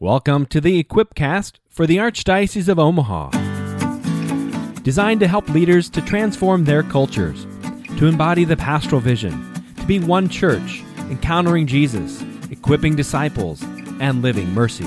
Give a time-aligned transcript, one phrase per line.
[0.00, 3.30] Welcome to the Equipcast for the Archdiocese of Omaha.
[4.82, 7.48] Designed to help leaders to transform their cultures,
[7.96, 13.60] to embody the pastoral vision, to be one church, encountering Jesus, equipping disciples,
[13.98, 14.84] and living mercy.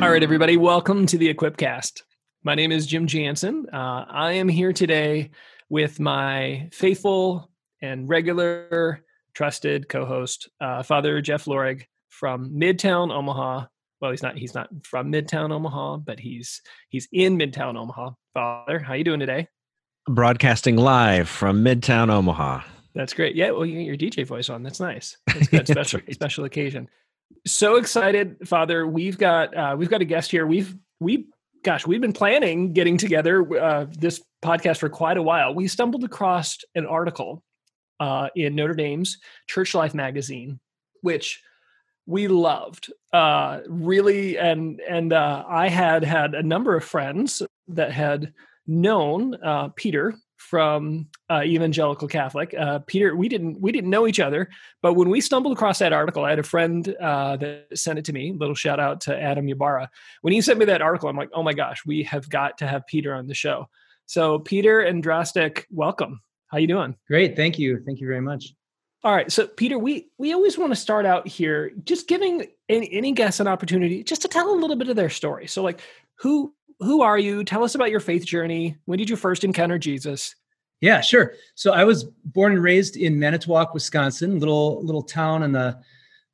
[0.00, 2.04] All right, everybody, welcome to the Equipcast.
[2.42, 3.66] My name is Jim Jansen.
[3.70, 5.28] Uh, I am here today
[5.68, 7.50] with my faithful
[7.82, 11.84] and regular trusted co-host, uh, Father Jeff Lorig
[12.20, 13.64] from Midtown Omaha.
[14.00, 18.10] Well, he's not he's not from Midtown Omaha, but he's he's in Midtown Omaha.
[18.34, 19.48] Father, how you doing today?
[20.06, 22.60] Broadcasting live from Midtown Omaha.
[22.94, 23.36] That's great.
[23.36, 24.62] Yeah, well, you get your DJ voice on.
[24.62, 25.16] That's nice.
[25.28, 25.66] That's good.
[25.66, 26.14] Special right.
[26.14, 26.88] special occasion.
[27.46, 28.86] So excited, Father.
[28.86, 30.46] We've got uh, we've got a guest here.
[30.46, 31.26] We've we
[31.64, 35.54] gosh, we've been planning getting together uh, this podcast for quite a while.
[35.54, 37.42] We stumbled across an article
[37.98, 40.60] uh, in Notre Dame's Church Life magazine,
[41.00, 41.42] which
[42.06, 47.92] we loved uh, really and and uh, i had had a number of friends that
[47.92, 48.32] had
[48.66, 52.54] known uh, peter from uh, evangelical catholic.
[52.58, 54.48] Uh, peter we didn't we didn't know each other
[54.82, 58.04] but when we stumbled across that article i had a friend uh, that sent it
[58.04, 59.86] to me little shout out to adam yabara
[60.22, 62.66] when he sent me that article i'm like oh my gosh we have got to
[62.66, 63.68] have peter on the show.
[64.06, 66.20] So peter Andrastek welcome.
[66.48, 66.96] How you doing?
[67.06, 67.80] Great thank you.
[67.86, 68.54] Thank you very much
[69.02, 69.32] all right.
[69.32, 73.40] So, Peter, we we always want to start out here just giving any, any guest
[73.40, 75.46] an opportunity just to tell a little bit of their story.
[75.46, 75.80] So, like,
[76.16, 77.42] who who are you?
[77.44, 78.76] Tell us about your faith journey.
[78.84, 80.34] When did you first encounter Jesus?
[80.82, 81.34] Yeah, sure.
[81.54, 85.78] So, I was born and raised in Manitowoc, Wisconsin, little little town in the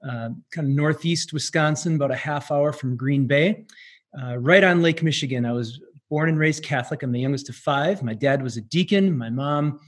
[0.04, 3.64] uh, kind of northeast Wisconsin, about a half hour from Green Bay,
[4.20, 5.46] uh, right on Lake Michigan.
[5.46, 7.04] I was born and raised Catholic.
[7.04, 8.02] I'm the youngest of five.
[8.02, 9.16] My dad was a deacon.
[9.16, 9.78] My mom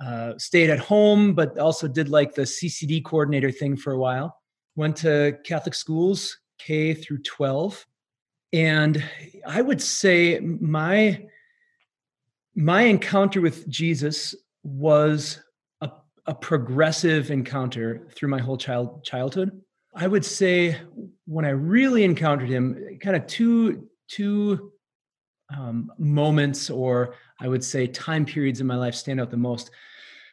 [0.00, 4.40] uh, stayed at home, but also did like the CCD coordinator thing for a while.
[4.76, 7.86] Went to Catholic schools, K through 12.
[8.52, 9.02] And
[9.46, 11.24] I would say my
[12.56, 15.40] my encounter with Jesus was
[15.80, 15.90] a,
[16.26, 19.60] a progressive encounter through my whole child childhood.
[19.94, 20.80] I would say
[21.26, 24.72] when I really encountered him, kind of two two
[25.56, 29.70] um, moments, or I would say time periods in my life stand out the most.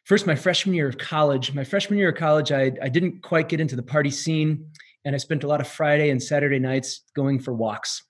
[0.05, 1.53] First, my freshman year of college.
[1.53, 4.71] My freshman year of college, I, I didn't quite get into the party scene,
[5.05, 8.03] and I spent a lot of Friday and Saturday nights going for walks.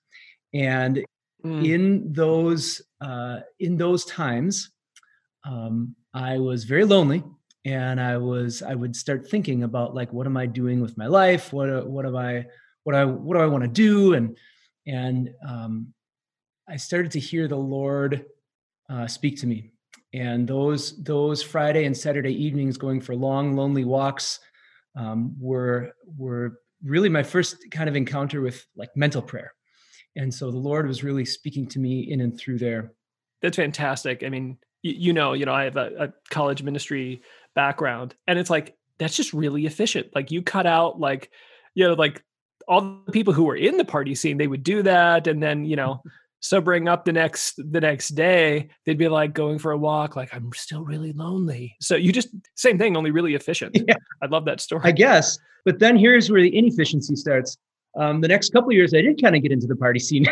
[0.54, 1.04] And
[1.44, 1.68] mm.
[1.68, 4.70] in those uh, in those times,
[5.44, 7.22] um, I was very lonely,
[7.64, 11.06] and I was I would start thinking about like, what am I doing with my
[11.06, 11.52] life?
[11.52, 12.46] What what am I
[12.84, 14.14] what I what do I want to do?
[14.14, 14.36] And
[14.86, 15.92] and um,
[16.68, 18.24] I started to hear the Lord
[18.88, 19.71] uh, speak to me.
[20.14, 24.40] And those those Friday and Saturday evenings, going for long, lonely walks,
[24.96, 29.52] um, were were really my first kind of encounter with like mental prayer.
[30.16, 32.92] And so the Lord was really speaking to me in and through there.
[33.40, 34.22] That's fantastic.
[34.22, 37.22] I mean, you, you know, you know, I have a, a college ministry
[37.54, 40.08] background, and it's like that's just really efficient.
[40.14, 41.30] Like you cut out like
[41.74, 42.22] you know like
[42.68, 45.64] all the people who were in the party scene they would do that and then
[45.64, 46.02] you know
[46.42, 50.34] sobering up the next the next day they'd be like going for a walk like
[50.34, 51.76] i'm still really lonely.
[51.80, 53.78] So you just same thing only really efficient.
[53.88, 53.94] Yeah.
[54.22, 54.82] i love that story.
[54.84, 55.38] I guess.
[55.64, 57.56] But then here's where the inefficiency starts.
[57.96, 60.26] Um, the next couple years i did kind of get into the party scene.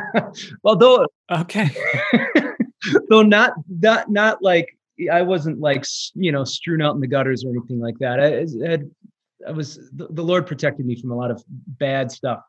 [0.64, 1.68] Although okay.
[3.10, 4.76] though not not not like
[5.12, 8.18] i wasn't like you know strewn out in the gutters or anything like that.
[8.20, 8.78] I, I,
[9.48, 12.40] I was the, the lord protected me from a lot of bad stuff.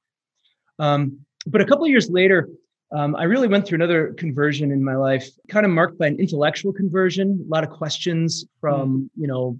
[0.80, 2.48] Um, but a couple years later
[2.94, 6.20] um, I really went through another conversion in my life, kind of marked by an
[6.20, 7.44] intellectual conversion.
[7.48, 9.10] A lot of questions from, mm.
[9.22, 9.58] you know,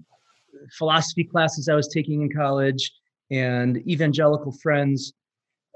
[0.78, 2.92] philosophy classes I was taking in college
[3.30, 5.12] and evangelical friends.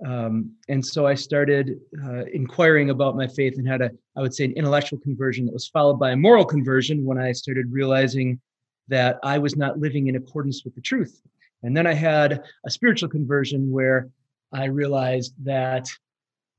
[0.07, 4.35] Um, and so I started uh, inquiring about my faith and had a, I would
[4.35, 8.41] say, an intellectual conversion that was followed by a moral conversion when I started realizing
[8.87, 11.21] that I was not living in accordance with the truth.
[11.65, 14.09] And then I had a spiritual conversion where
[14.53, 15.89] I realized that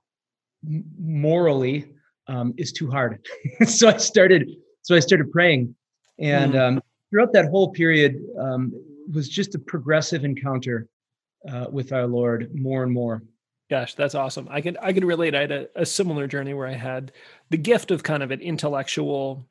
[0.98, 1.86] morally
[2.26, 3.24] um, is too hard.
[3.66, 4.50] so I started,
[4.82, 5.74] so I started praying,
[6.18, 6.60] and mm.
[6.60, 8.72] um, throughout that whole period um,
[9.12, 10.88] was just a progressive encounter
[11.50, 13.22] uh, with our Lord, more and more.
[13.70, 14.46] Gosh, that's awesome.
[14.50, 15.34] I can I can relate.
[15.34, 17.12] I had a, a similar journey where I had
[17.50, 19.48] the gift of kind of an intellectual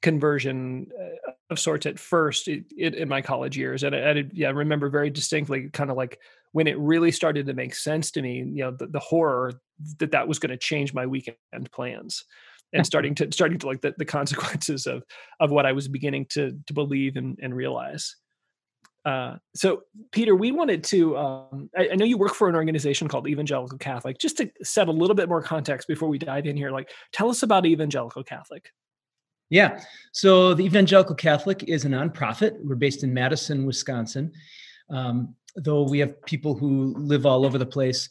[0.00, 4.24] conversion uh, of sorts at first it, it, in my college years, and I, I
[4.32, 6.18] yeah, I remember very distinctly, kind of like
[6.52, 9.52] when it really started to make sense to me, you know, the, the horror
[9.98, 11.36] that that was going to change my weekend
[11.72, 12.24] plans
[12.72, 15.02] and starting to starting to like the, the consequences of
[15.40, 18.16] of what I was beginning to to believe and, and realize.
[19.04, 19.82] Uh, so,
[20.12, 21.16] Peter, we wanted to.
[21.16, 24.18] Um, I, I, know you work for an organization called Evangelical Catholic.
[24.18, 27.28] Just to set a little bit more context before we dive in here, like, tell
[27.28, 28.70] us about Evangelical Catholic.
[29.50, 29.80] Yeah.
[30.12, 32.52] So, the Evangelical Catholic is a nonprofit.
[32.62, 34.30] We're based in Madison, Wisconsin.
[34.88, 38.08] Um, though we have people who live all over the place.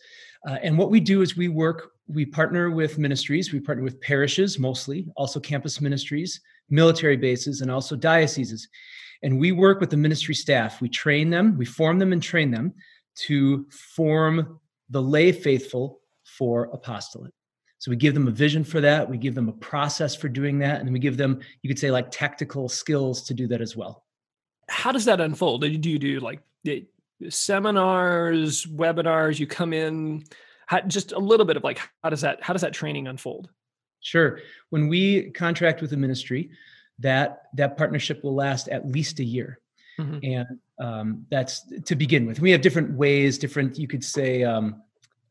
[0.47, 4.01] Uh, and what we do is we work, we partner with ministries, we partner with
[4.01, 8.67] parishes mostly, also campus ministries, military bases, and also dioceses.
[9.23, 10.81] And we work with the ministry staff.
[10.81, 12.73] We train them, we form them and train them
[13.27, 14.59] to form
[14.89, 17.33] the lay faithful for apostolate.
[17.77, 20.59] So we give them a vision for that, we give them a process for doing
[20.59, 23.75] that, and we give them, you could say, like tactical skills to do that as
[23.75, 24.05] well.
[24.69, 25.61] How does that unfold?
[25.61, 26.41] Do you do like
[27.29, 29.39] seminars, webinars?
[29.39, 30.23] You come in,
[30.67, 33.49] how, just a little bit of like how does that how does that training unfold?
[34.01, 34.39] Sure.
[34.69, 36.51] When we contract with a ministry,
[36.99, 39.59] that that partnership will last at least a year,
[39.99, 40.19] mm-hmm.
[40.23, 42.39] and um, that's to begin with.
[42.39, 44.81] We have different ways, different you could say um,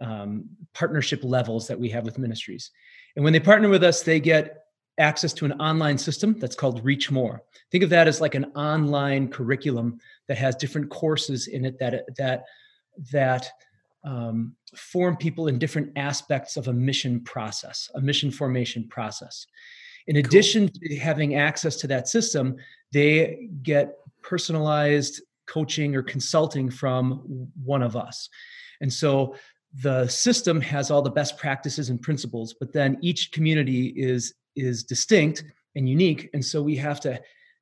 [0.01, 0.45] um,
[0.75, 2.71] partnership levels that we have with ministries,
[3.17, 4.65] and when they partner with us, they get
[5.00, 7.43] access to an online system that's called Reach More.
[7.73, 9.99] Think of that as like an online curriculum
[10.29, 12.44] that has different courses in it that that
[13.11, 13.50] that
[14.05, 19.47] um, form people in different aspects of a mission process, a mission formation process.
[20.06, 20.81] In addition cool.
[20.88, 22.56] to having access to that system,
[22.93, 28.29] they get personalized coaching or consulting from one of us.
[28.81, 29.35] And so
[29.82, 34.85] the system has all the best practices and principles, but then each community is is
[34.85, 35.44] distinct
[35.76, 36.31] and unique.
[36.35, 37.20] And so we have to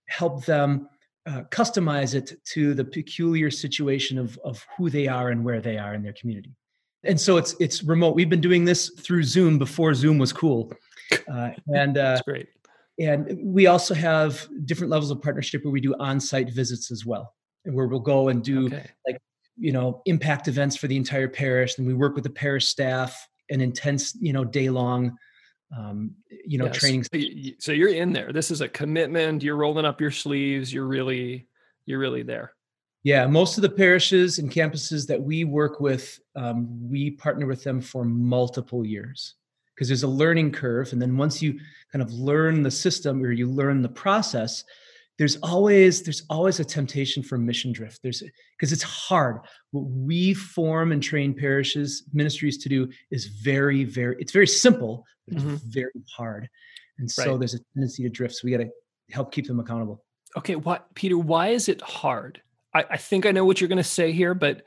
[0.08, 0.88] help them
[1.26, 5.76] uh, customize it to the peculiar situation of, of who they are and where they
[5.76, 6.54] are in their community.
[7.04, 8.14] And so it's it's remote.
[8.14, 10.72] We've been doing this through Zoom before Zoom was cool.
[11.32, 12.48] Uh, and uh, that's great.
[13.00, 17.34] And we also have different levels of partnership where we do on-site visits as well,
[17.64, 18.84] where we'll go and do okay.
[19.06, 19.16] like
[19.56, 21.78] you know impact events for the entire parish.
[21.78, 25.16] And we work with the parish staff, an intense you know day long
[25.76, 26.12] um,
[26.44, 26.76] you know, yes.
[26.76, 27.04] training.
[27.58, 28.32] So you're in there.
[28.32, 29.42] This is a commitment.
[29.42, 30.72] You're rolling up your sleeves.
[30.72, 31.46] You're really,
[31.86, 32.52] you're really there.
[33.04, 37.62] Yeah, most of the parishes and campuses that we work with, um, we partner with
[37.62, 39.34] them for multiple years
[39.74, 41.60] because there's a learning curve, and then once you
[41.92, 44.64] kind of learn the system or you learn the process,
[45.18, 48.22] there's always there's always a temptation for mission drift there's
[48.56, 49.40] because it's hard
[49.72, 55.04] what we form and train parishes ministries to do is very very it's very simple
[55.26, 55.56] but it's mm-hmm.
[55.64, 56.48] very hard
[56.98, 57.38] and so right.
[57.38, 58.70] there's a tendency to drift so we got to
[59.10, 60.04] help keep them accountable
[60.36, 62.40] okay what peter why is it hard
[62.74, 64.62] i, I think i know what you're going to say here but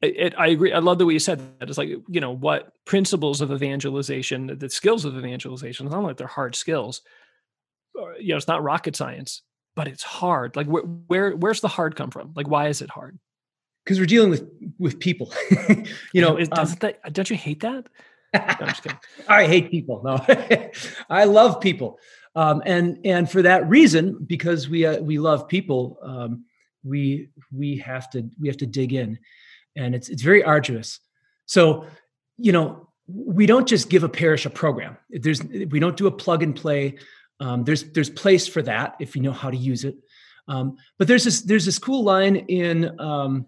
[0.00, 0.72] it, it, I agree.
[0.72, 1.68] I love the way you said that.
[1.68, 6.16] It's like, you know, what principles of evangelization, the skills of evangelization, it's not like
[6.16, 7.02] they're hard skills.
[8.20, 9.42] You know, it's not rocket science
[9.78, 10.56] but it's hard.
[10.56, 12.32] Like where, where where's the hard come from?
[12.34, 13.16] Like why is it hard?
[13.84, 14.42] Because we're dealing with
[14.76, 15.32] with people.
[16.12, 17.88] you know, is, doesn't um, that don't you hate that?
[18.34, 18.72] No,
[19.28, 20.02] I hate people.
[20.04, 20.18] No,
[21.08, 22.00] I love people,
[22.34, 26.44] um, and and for that reason, because we uh, we love people, um,
[26.82, 29.16] we we have to we have to dig in,
[29.76, 30.98] and it's it's very arduous.
[31.46, 31.86] So,
[32.36, 34.96] you know, we don't just give a parish a program.
[35.08, 36.98] There's we don't do a plug and play
[37.40, 39.96] um, there's there's place for that if you know how to use it.
[40.48, 43.46] Um, but there's this there's this cool line in um,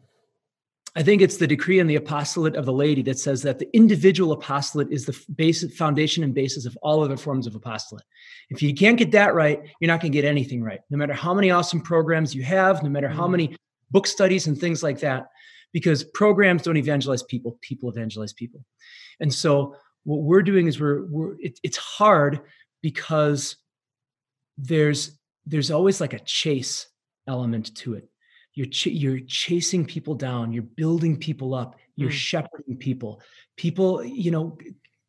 [0.97, 3.69] I think it's the decree and the apostolate of the laity that says that the
[3.75, 8.05] individual apostolate is the basic foundation and basis of all other forms of apostolate.
[8.51, 10.81] If you can't get that right, you're not going to get anything right.
[10.91, 13.31] No matter how many awesome programs you have, no matter how mm.
[13.31, 13.57] many
[13.93, 15.29] book studies and things like that,
[15.73, 18.65] because programs don't evangelize people, people evangelize people.
[19.21, 22.41] And so what we're doing is we're, we're it, it's hard
[22.83, 23.57] because
[24.61, 26.87] there's there's always like a chase
[27.27, 28.09] element to it.
[28.55, 32.15] You're ch- you're chasing people down you're building people up you're mm.
[32.15, 33.21] shepherding people.
[33.57, 34.59] People you know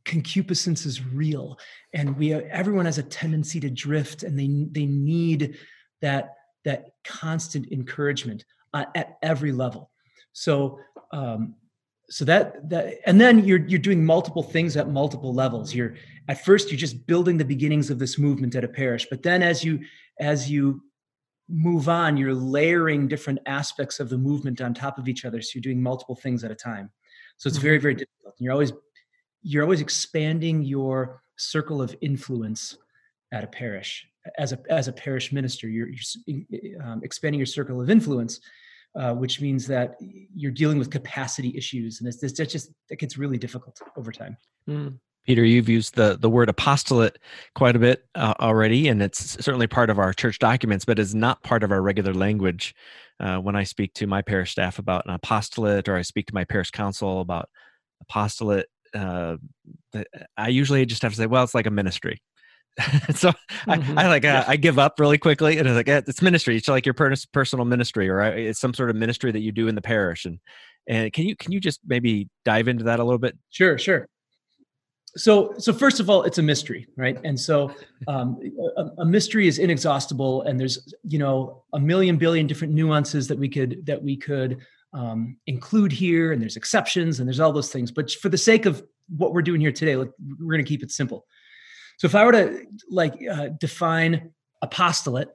[0.04, 1.60] concupiscence is real
[1.94, 5.58] and we everyone has a tendency to drift and they they need
[6.02, 9.92] that that constant encouragement uh, at every level.
[10.34, 10.80] So
[11.12, 11.56] um
[12.12, 15.74] so that that and then you're you're doing multiple things at multiple levels.
[15.74, 15.96] You're
[16.28, 19.42] at first you're just building the beginnings of this movement at a parish but then
[19.42, 19.80] as you
[20.20, 20.84] as you
[21.48, 25.42] move on you're layering different aspects of the movement on top of each other.
[25.42, 26.92] So you're doing multiple things at a time.
[27.38, 27.84] So it's very mm-hmm.
[27.84, 28.36] very difficult.
[28.40, 28.74] You're always
[29.42, 32.78] you're always expanding your circle of influence
[33.32, 34.06] at a parish.
[34.38, 38.42] As a as a parish minister you're, you're um, expanding your circle of influence
[38.96, 39.96] uh, which means that
[40.36, 44.38] you're dealing with capacity issues, and it's, it's just that gets really difficult over time.
[44.70, 45.00] Mm.
[45.26, 47.20] Peter, you've used the, the word apostolate
[47.54, 51.14] quite a bit uh, already, and it's certainly part of our church documents, but is
[51.14, 52.74] not part of our regular language.
[53.20, 56.34] Uh, when I speak to my parish staff about an apostolate, or I speak to
[56.34, 57.50] my parish council about
[58.02, 59.38] apostolate, uh,
[60.36, 62.22] I usually just have to say, well, it's like a ministry.
[63.16, 63.98] so mm-hmm.
[63.98, 64.46] I, I, like uh.
[64.48, 66.56] I give up really quickly, and it's like eh, it's ministry.
[66.56, 69.76] It's like your personal ministry, or it's some sort of ministry that you do in
[69.76, 70.26] the parish.
[70.26, 70.40] And
[70.88, 73.38] and can you can you just maybe dive into that a little bit?
[73.50, 74.08] Sure, sure
[75.18, 77.74] so so first of all it's a mystery right and so
[78.08, 78.40] um,
[78.78, 83.38] a, a, mystery is inexhaustible and there's you know a million billion different nuances that
[83.38, 84.60] we could that we could
[84.94, 88.66] um, include here and there's exceptions and there's all those things but for the sake
[88.66, 88.84] of
[89.18, 90.06] what we're doing here today we're
[90.40, 91.26] going to keep it simple
[92.02, 94.32] so if i were to like uh, define
[94.64, 95.30] apostolate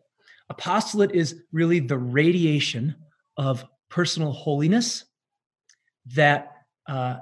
[0.51, 2.95] apostolate is really the radiation
[3.37, 5.05] of personal holiness
[6.15, 6.53] that
[6.89, 7.19] uh,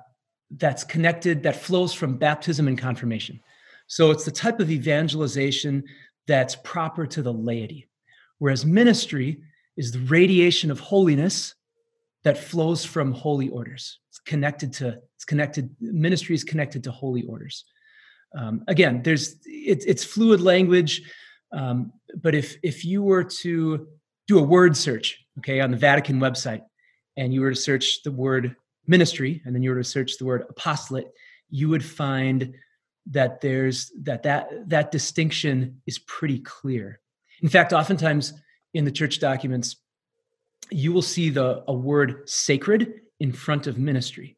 [0.57, 3.41] that's connected, that flows from baptism and confirmation.
[3.87, 5.85] So it's the type of evangelization
[6.27, 7.89] that's proper to the laity.
[8.39, 9.41] Whereas ministry
[9.77, 11.55] is the radiation of holiness
[12.25, 13.99] that flows from holy orders.
[14.11, 17.65] It's connected to, it's connected, ministry is connected to holy orders.
[18.37, 21.03] Um, again, there's, it, it's fluid language.
[21.53, 23.87] Um, but if, if you were to
[24.27, 26.63] do a word search, okay, on the Vatican website,
[27.17, 30.25] and you were to search the word ministry and then you were to search the
[30.25, 31.09] word apostolate
[31.51, 32.55] you would find
[33.07, 37.01] that there's that that that distinction is pretty clear
[37.43, 38.35] in fact oftentimes
[38.75, 39.77] in the church documents
[40.71, 44.37] you will see the a word sacred in front of ministry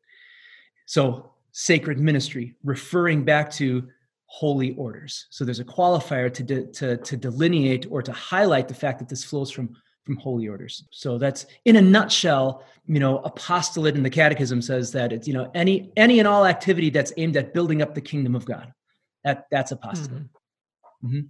[0.86, 3.88] so sacred ministry referring back to
[4.26, 8.74] holy orders so there's a qualifier to, de, to, to delineate or to highlight the
[8.74, 9.74] fact that this flows from
[10.06, 10.84] from holy orders.
[10.92, 15.34] So that's in a nutshell, you know, apostolate in the catechism says that it's, you
[15.34, 18.72] know, any any and all activity that's aimed at building up the kingdom of God.
[19.24, 20.22] That that's apostolate.
[20.22, 21.06] Mm-hmm.
[21.06, 21.20] Mm-hmm.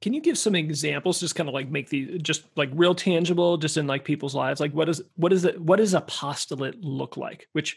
[0.00, 3.58] Can you give some examples, just kind of like make the just like real tangible,
[3.58, 4.58] just in like people's lives?
[4.58, 7.46] Like what is what is it what does apostolate look like?
[7.52, 7.76] Which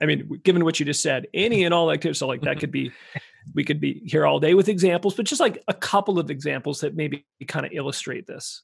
[0.00, 2.18] I mean, given what you just said, any and all activities.
[2.18, 2.92] so like that could be
[3.54, 6.80] we could be here all day with examples, but just like a couple of examples
[6.80, 8.62] that maybe kind of illustrate this.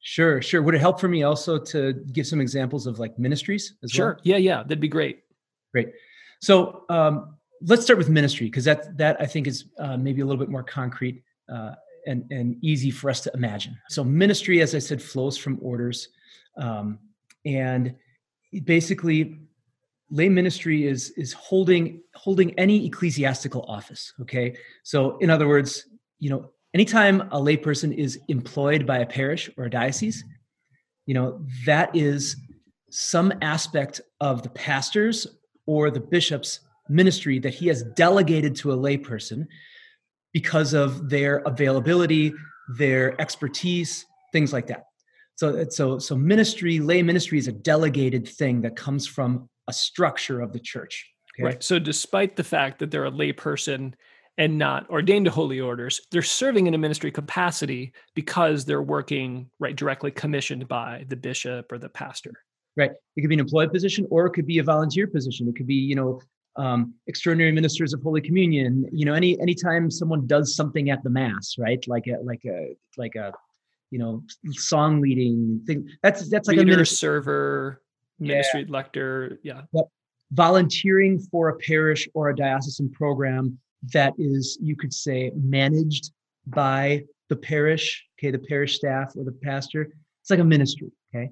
[0.00, 0.62] Sure, sure.
[0.62, 4.06] Would it help for me also to give some examples of like ministries as sure.
[4.06, 4.14] well?
[4.16, 4.20] Sure.
[4.24, 4.62] Yeah, yeah.
[4.62, 5.20] That'd be great.
[5.72, 5.92] Great.
[6.40, 10.26] So um, let's start with ministry because that that I think is uh, maybe a
[10.26, 11.74] little bit more concrete uh,
[12.06, 13.78] and and easy for us to imagine.
[13.88, 16.08] So ministry, as I said, flows from orders,
[16.56, 16.98] um,
[17.44, 17.94] and
[18.64, 19.38] basically,
[20.12, 24.12] lay ministry is is holding holding any ecclesiastical office.
[24.20, 24.54] Okay.
[24.84, 25.86] So in other words,
[26.20, 30.22] you know, anytime a layperson is employed by a parish or a diocese,
[31.06, 32.36] you know, that is
[32.90, 35.26] some aspect of the pastor's
[35.66, 39.46] or the bishop's ministry that he has delegated to a layperson
[40.34, 42.34] because of their availability,
[42.76, 44.86] their expertise, things like that.
[45.36, 50.40] So, so, so ministry, lay ministry is a delegated thing that comes from a structure
[50.40, 51.10] of the church.
[51.34, 51.44] Okay?
[51.44, 51.62] Right.
[51.62, 53.94] So, despite the fact that they're a layperson,
[54.38, 59.48] and not ordained to holy orders they're serving in a ministry capacity because they're working
[59.58, 62.32] right directly commissioned by the bishop or the pastor
[62.76, 65.56] right it could be an employed position or it could be a volunteer position it
[65.56, 66.20] could be you know
[66.56, 71.10] um, extraordinary ministers of holy communion you know any anytime someone does something at the
[71.10, 73.32] mass right like a like a like a
[73.90, 76.96] you know song leading thing that's that's like Reader, a ministry.
[76.96, 77.82] server
[78.22, 78.66] ministry yeah.
[78.76, 79.84] lector yeah yep.
[80.30, 83.58] volunteering for a parish or a diocesan program
[83.92, 86.12] that is, you could say, managed
[86.46, 89.92] by the parish, okay, the parish staff or the pastor.
[90.20, 91.30] It's like a ministry, okay?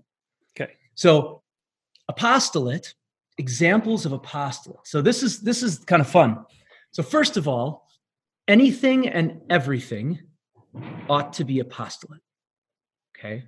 [0.57, 0.73] Okay.
[0.95, 1.43] So
[2.09, 2.95] apostolate,
[3.39, 4.87] examples of apostolate.
[4.87, 6.45] So this is this is kind of fun.
[6.91, 7.87] So first of all,
[8.49, 10.21] anything and everything
[11.09, 12.21] ought to be apostolate.
[13.17, 13.45] Okay?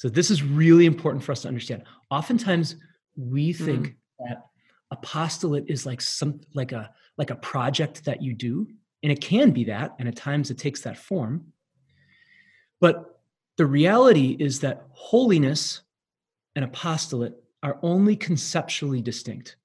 [0.00, 1.82] So this is really important for us to understand.
[2.10, 2.76] Oftentimes
[3.16, 3.94] we think mm.
[4.20, 4.46] that
[4.90, 8.66] apostolate is like some like a like a project that you do
[9.02, 11.52] and it can be that and at times it takes that form
[12.80, 13.20] but
[13.58, 15.82] the reality is that holiness
[16.56, 19.56] and apostolate are only conceptually distinct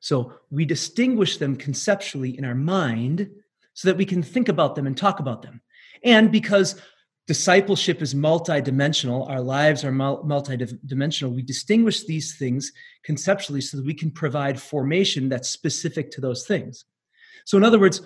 [0.00, 3.30] so we distinguish them conceptually in our mind
[3.74, 5.62] so that we can think about them and talk about them
[6.04, 6.74] and because
[7.28, 12.72] discipleship is multidimensional our lives are multidimensional we distinguish these things
[13.04, 16.84] conceptually so that we can provide formation that's specific to those things
[17.44, 18.00] so in other words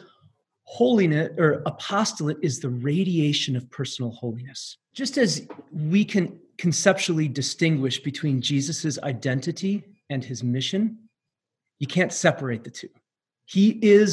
[0.64, 8.02] holiness or apostolate is the radiation of personal holiness just as we can conceptually distinguish
[8.02, 10.99] between jesus's identity and his mission
[11.79, 12.88] you can't separate the two
[13.47, 14.11] He is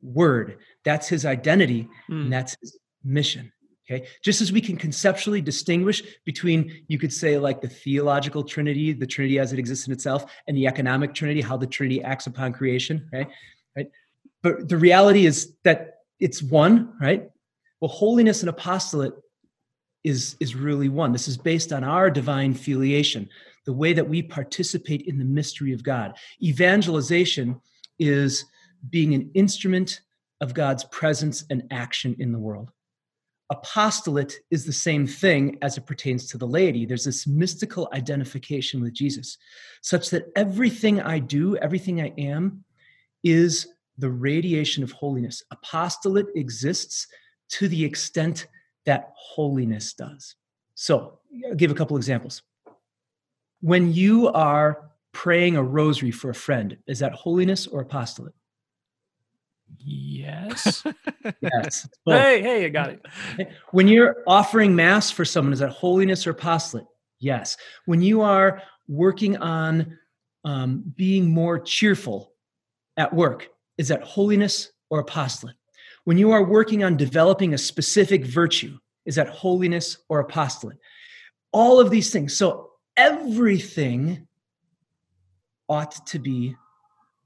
[0.00, 0.58] Word.
[0.84, 2.22] That's his identity, Mm.
[2.22, 3.50] and that's his mission.
[3.90, 4.06] Okay.
[4.22, 9.06] Just as we can conceptually distinguish between, you could say, like the theological Trinity, the
[9.06, 12.52] Trinity as it exists in itself, and the economic Trinity, how the Trinity acts upon
[12.52, 13.28] creation, right?
[13.74, 13.90] Right.
[14.42, 17.30] But the reality is that it's one, right?
[17.80, 19.14] Well, holiness and apostolate
[20.04, 21.12] is is really one.
[21.12, 23.28] This is based on our divine filiation,
[23.64, 26.16] the way that we participate in the mystery of God.
[26.42, 27.60] Evangelization
[27.98, 28.44] is
[28.90, 30.00] being an instrument
[30.40, 32.70] of God's presence and action in the world.
[33.50, 36.84] Apostolate is the same thing as it pertains to the laity.
[36.84, 39.38] There's this mystical identification with Jesus,
[39.80, 42.64] such that everything I do, everything I am,
[43.24, 45.42] is the radiation of holiness.
[45.50, 47.06] Apostolate exists
[47.50, 48.46] to the extent
[48.84, 50.34] that holiness does.
[50.74, 52.42] So, I'll give a couple examples.
[53.60, 58.34] When you are praying a rosary for a friend, is that holiness or apostolate?
[59.78, 60.84] Yes.
[61.42, 61.86] Yes.
[62.06, 62.22] both.
[62.22, 63.52] hey, hey, I got it.
[63.72, 66.86] When you're offering mass for someone, is that holiness or apostolate?
[67.18, 67.56] Yes.
[67.84, 69.98] When you are working on
[70.44, 72.32] um, being more cheerful
[72.96, 75.56] at work, is that holiness or apostolate?
[76.04, 80.78] When you are working on developing a specific virtue, is that holiness or apostolate?
[81.52, 82.36] All of these things.
[82.36, 84.26] So everything
[85.68, 86.56] ought to be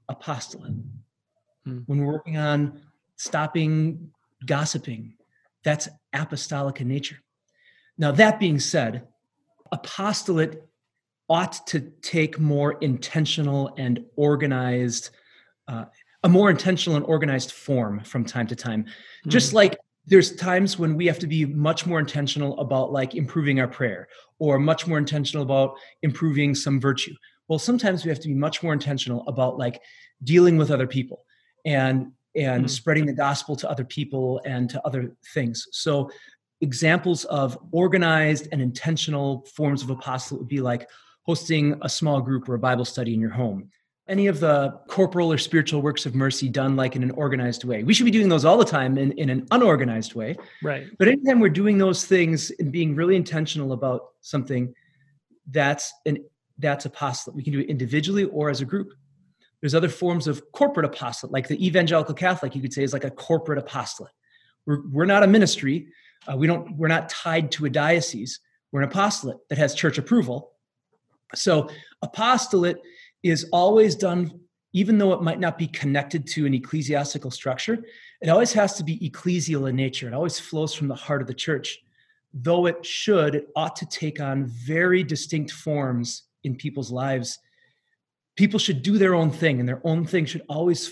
[0.09, 0.73] apostolate.
[1.65, 1.79] Hmm.
[1.85, 2.81] When we're working on
[3.15, 4.11] stopping
[4.45, 5.15] gossiping,
[5.63, 7.17] that's apostolic in nature.
[7.97, 9.07] Now, that being said,
[9.71, 10.61] apostolate
[11.29, 15.11] ought to take more intentional and organized,
[15.67, 15.85] uh,
[16.23, 18.85] a more intentional and organized form from time to time.
[19.27, 23.59] Just like there's times when we have to be much more intentional about like improving
[23.59, 24.07] our prayer
[24.39, 27.13] or much more intentional about improving some virtue.
[27.47, 29.81] Well, sometimes we have to be much more intentional about like
[30.23, 31.25] dealing with other people
[31.65, 32.69] and and Mm.
[32.69, 35.67] spreading the gospel to other people and to other things.
[35.71, 36.09] So
[36.61, 40.89] examples of organized and intentional forms of apostolate would be like
[41.23, 43.69] hosting a small group or a Bible study in your home.
[44.07, 47.83] Any of the corporal or spiritual works of mercy done like in an organized way.
[47.83, 50.35] We should be doing those all the time in, in an unorganized way.
[50.63, 50.87] Right.
[50.97, 54.73] But anytime we're doing those things and being really intentional about something,
[55.51, 56.17] that's an
[56.57, 57.35] that's apostolate.
[57.35, 58.93] We can do it individually or as a group.
[59.63, 63.05] There's other forms of corporate apostolate, like the evangelical Catholic, you could say is like
[63.05, 64.11] a corporate apostolate.
[64.65, 65.87] We're, we're not a ministry.
[66.27, 68.41] Uh, we don't, we're not tied to a diocese.
[68.73, 70.51] We're an apostolate that has church approval.
[71.33, 71.69] So
[72.01, 72.81] apostolate
[73.23, 74.37] is always done,
[74.73, 77.85] even though it might not be connected to an ecclesiastical structure,
[78.21, 80.09] it always has to be ecclesial in nature.
[80.09, 81.79] It always flows from the heart of the church.
[82.33, 87.39] Though it should, it ought to take on very distinct forms in people's lives
[88.35, 90.87] people should do their own thing and their own thing should always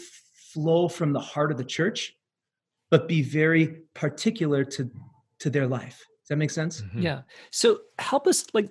[0.53, 2.15] flow from the heart of the church
[2.89, 4.89] but be very particular to
[5.39, 7.03] to their life does that make sense Mhm.
[7.03, 7.21] Yeah.
[7.51, 8.69] So help us like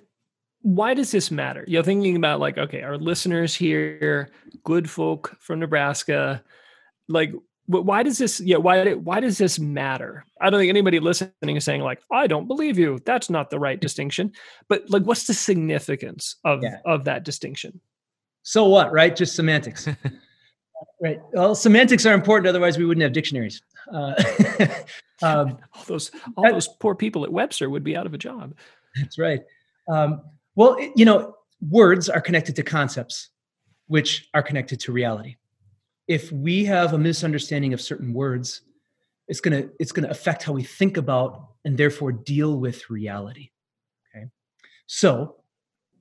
[0.63, 1.65] why does this matter?
[1.67, 4.29] you're thinking about like, okay, our listeners here,
[4.63, 6.43] good folk from Nebraska,
[7.09, 7.31] like
[7.65, 10.23] wh- why does this yeah, why why does this matter?
[10.39, 12.99] I don't think anybody listening is saying like, I don't believe you.
[13.05, 14.33] That's not the right distinction.
[14.69, 16.77] But like what's the significance of Yeah.
[16.85, 17.81] of that distinction?
[18.43, 19.87] So what right just semantics
[21.01, 23.61] right well semantics are important otherwise we wouldn't have dictionaries
[23.93, 24.13] uh,
[25.23, 28.17] um, All those all That- those poor people at Webster would be out of a
[28.17, 28.55] job.
[28.95, 29.41] That's right.
[29.89, 30.21] Um,
[30.55, 31.35] well, it- you know,
[31.69, 33.29] words are connected to concepts,
[33.87, 35.35] which are connected to reality.
[36.07, 38.61] If we have a misunderstanding of certain words,
[39.27, 43.49] it's gonna it's gonna affect how we think about and therefore deal with reality.
[44.15, 44.27] Okay,
[44.87, 45.37] so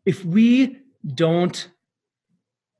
[0.05, 0.79] if we
[1.15, 1.69] don't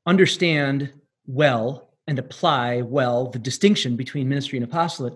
[0.05, 0.91] understand
[1.25, 5.13] well and apply well the distinction between ministry and apostolate,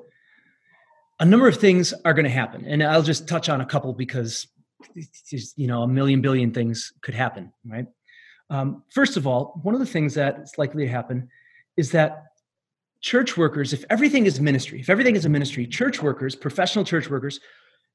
[1.20, 3.94] a number of things are going to happen, and I'll just touch on a couple
[3.94, 4.48] because
[5.56, 7.88] you know a million billion things could happen right?
[8.50, 11.30] Um, first of all one of the things that's likely to happen
[11.78, 12.26] is that
[13.02, 17.10] church workers if everything is ministry if everything is a ministry church workers professional church
[17.10, 17.40] workers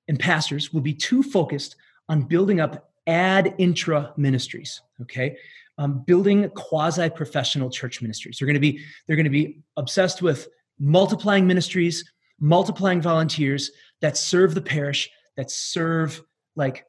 [0.09, 1.77] and pastors will be too focused
[2.09, 5.37] on building up ad intra ministries okay
[5.79, 8.39] um, building quasi professional church ministries.
[8.39, 12.05] They're going to be they're going to be obsessed with multiplying ministries
[12.41, 16.23] multiplying volunteers that serve the parish that serve
[16.57, 16.87] like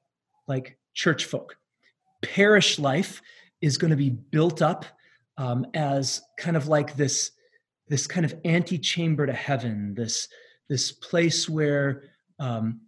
[0.47, 1.57] like church folk.
[2.21, 3.21] Parish life
[3.61, 4.85] is going to be built up
[5.37, 7.31] um, as kind of like this
[7.89, 10.27] this kind of antechamber to heaven this
[10.69, 12.03] this place where
[12.39, 12.81] um,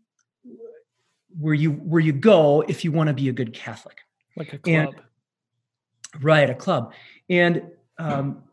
[1.37, 3.97] where you where you go if you want to be a good catholic.
[4.37, 5.05] Like a And- club.
[6.21, 6.93] Right a club
[7.29, 7.63] and
[7.97, 8.43] um,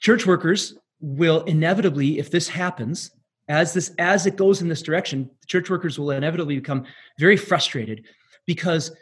[0.00, 3.10] church workers will inevitably, if this happens,
[3.48, 6.84] as this as it goes in this direction, church workers will inevitably become
[7.18, 8.04] very frustrated
[8.46, 8.92] because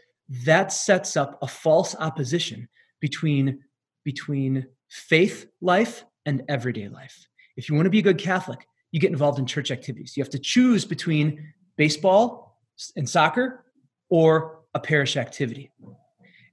[0.44, 2.68] that sets up a false opposition
[3.00, 3.60] between
[4.04, 7.26] between faith life and everyday life.
[7.56, 10.16] If you want to be a good Catholic, you get involved in church activities.
[10.16, 12.58] You have to choose between baseball
[12.96, 13.64] and soccer
[14.08, 15.70] or a parish activity.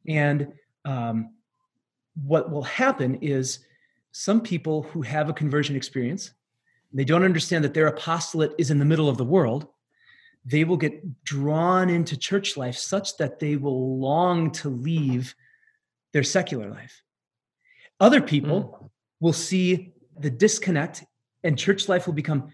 [0.08, 0.54] And
[0.86, 1.32] um,
[2.16, 3.60] what will happen is
[4.12, 6.32] some people who have a conversion experience,
[6.94, 9.68] they don't understand that their apostolate is in the middle of the world.
[10.46, 15.36] They will get drawn into church life such that they will long to leave
[16.14, 17.02] their secular life.
[18.00, 18.90] Other people mm.
[19.20, 21.04] will see the disconnect
[21.44, 22.50] and church life will become,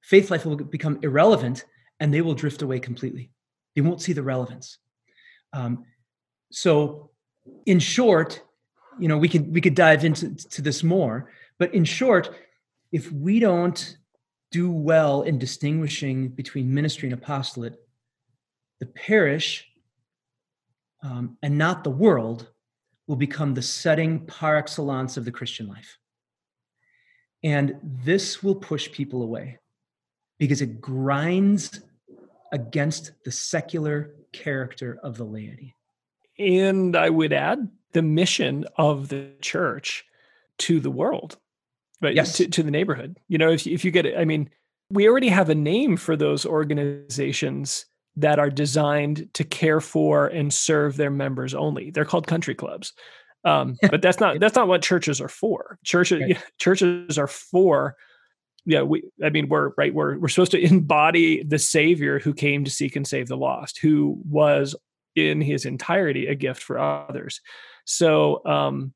[0.00, 1.64] faith life will become irrelevant
[2.00, 3.30] and they will drift away completely.
[3.74, 4.78] They won't see the relevance.
[5.52, 5.84] Um,
[6.50, 7.10] so,
[7.66, 8.42] in short,
[8.98, 12.34] you know, we could we could dive into to this more, but in short,
[12.92, 13.96] if we don't
[14.50, 17.74] do well in distinguishing between ministry and apostolate,
[18.80, 19.66] the parish
[21.02, 22.48] um, and not the world
[23.06, 25.98] will become the setting par excellence of the Christian life.
[27.42, 29.58] And this will push people away
[30.38, 31.80] because it grinds
[32.52, 35.74] against the secular character of the laity.
[36.38, 40.04] And I would add the mission of the church
[40.58, 41.38] to the world,
[42.00, 42.14] right?
[42.14, 42.36] Yes.
[42.38, 43.18] To, to the neighborhood.
[43.28, 44.50] You know, if, if you get it, I mean,
[44.90, 50.52] we already have a name for those organizations that are designed to care for and
[50.52, 51.90] serve their members only.
[51.90, 52.92] They're called country clubs.
[53.44, 55.78] Um, but that's not that's not what churches are for.
[55.84, 56.42] Churches right.
[56.58, 57.96] churches are for
[58.66, 62.64] yeah, we I mean we're right we're we're supposed to embody the savior who came
[62.64, 64.74] to seek and save the lost, who was
[65.14, 67.40] in his entirety a gift for others.
[67.84, 68.92] So um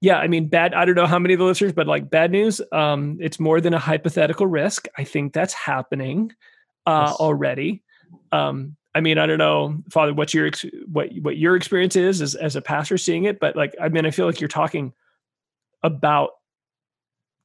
[0.00, 2.30] yeah, I mean bad I don't know how many of the listeners but like bad
[2.30, 4.86] news um it's more than a hypothetical risk.
[4.96, 6.32] I think that's happening
[6.86, 7.16] uh yes.
[7.16, 7.82] already.
[8.32, 10.50] Um I mean, I don't know, Father, what your
[10.90, 14.06] what what your experience is as as a pastor seeing it, but like, I mean,
[14.06, 14.94] I feel like you're talking
[15.82, 16.30] about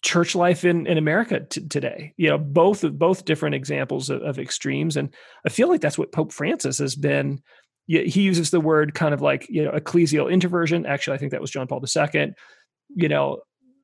[0.02, 2.14] church life in in America t- today.
[2.16, 5.14] You know, both both different examples of, of, extremes, and
[5.46, 7.42] I feel like that's what Pope Francis has been.
[7.88, 10.86] He uses the word kind of like you know ecclesial introversion.
[10.86, 12.34] Actually, I think that was John Paul II.
[12.96, 13.40] You know,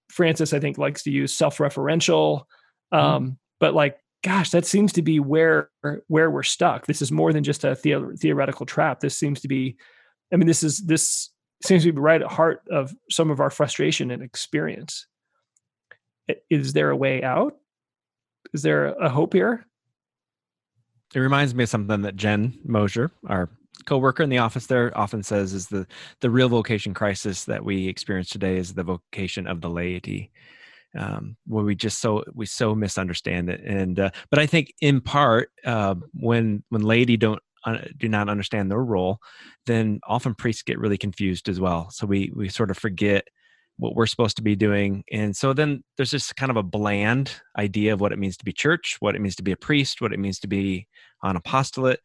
[0.10, 2.44] Francis I think likes to use self-referential,
[2.94, 2.98] mm-hmm.
[2.98, 5.70] um, but like gosh, that seems to be where
[6.08, 6.86] where we're stuck.
[6.86, 9.00] This is more than just a the- theoretical trap.
[9.00, 9.78] This seems to be,
[10.34, 11.30] I mean, this is this
[11.64, 15.08] seems to be right at heart of some of our frustration and experience.
[16.50, 17.54] Is there a way out?
[18.54, 19.66] Is there a hope here?
[21.16, 23.50] It reminds me of something that Jen Mosier, our
[23.86, 25.88] co-worker in the office there, often says is the
[26.22, 30.32] the real vocation crisis that we experience today is the vocation of the laity
[30.98, 33.62] um, where we just so we so misunderstand it.
[33.66, 38.30] And uh, but I think in part uh, when when laity don't uh, do not
[38.30, 39.20] understand their role,
[39.66, 41.90] then often priests get really confused as well.
[41.92, 43.28] So we we sort of forget
[43.80, 45.04] what we're supposed to be doing.
[45.12, 48.46] And so then there's this kind of a bland idea of what it means to
[48.46, 50.88] be church, what it means to be a priest, what it means to be
[51.22, 52.00] on apostolate,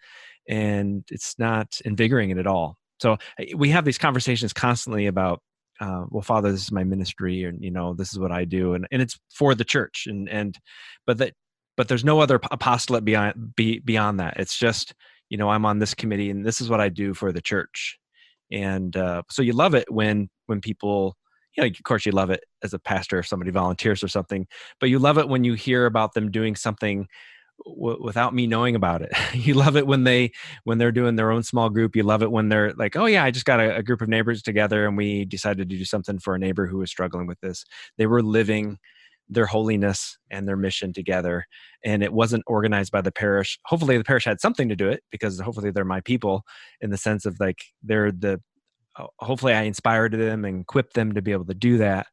[0.49, 2.77] and it's not invigorating at all.
[3.01, 5.41] So eh, we have these conversations constantly about
[5.81, 8.75] uh, well father this is my ministry and you know this is what i do
[8.75, 10.59] and, and it's for the church and and
[11.07, 11.33] but that
[11.77, 14.95] but there's no other apostolate beyond be, beyond that it's just
[15.29, 17.99] you know i'm on this committee and this is what i do for the church
[18.53, 21.17] and uh, so you love it when when people
[21.57, 24.47] you know of course you love it as a pastor if somebody volunteers or something
[24.79, 27.09] but you love it when you hear about them doing something
[27.66, 29.12] w- without me knowing about it.
[29.35, 30.33] you love it when they
[30.64, 31.96] when they're doing their own small group.
[31.96, 34.09] You love it when they're like, "Oh yeah, I just got a, a group of
[34.09, 37.40] neighbors together and we decided to do something for a neighbor who was struggling with
[37.40, 37.64] this."
[37.98, 38.79] They were living
[39.29, 41.46] their holiness and their mission together
[41.85, 45.03] and it wasn't organized by the parish hopefully the parish had something to do it
[45.11, 46.42] because hopefully they're my people
[46.81, 48.40] in the sense of like they're the
[48.96, 52.07] uh, hopefully i inspired them and equipped them to be able to do that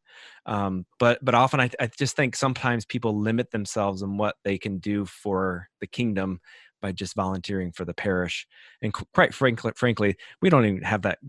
[0.45, 4.57] um, but but often I, I just think sometimes people limit themselves in what they
[4.57, 6.39] can do for the kingdom
[6.81, 8.47] by just volunteering for the parish.
[8.81, 11.19] And quite frankly frankly we don't even have that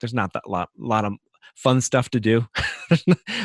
[0.00, 1.14] there's not that lot lot of
[1.54, 2.46] fun stuff to do.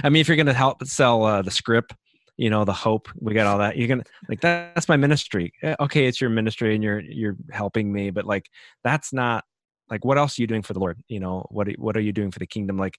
[0.03, 1.93] I mean if you're going to help sell uh, the scrip
[2.37, 5.51] you know the hope we got all that you're gonna like that, that's my ministry.
[5.63, 8.49] Okay it's your ministry and you're you're helping me but like
[8.83, 9.43] that's not
[9.89, 11.01] like what else are you doing for the lord?
[11.07, 12.77] You know what what are you doing for the kingdom?
[12.77, 12.97] Like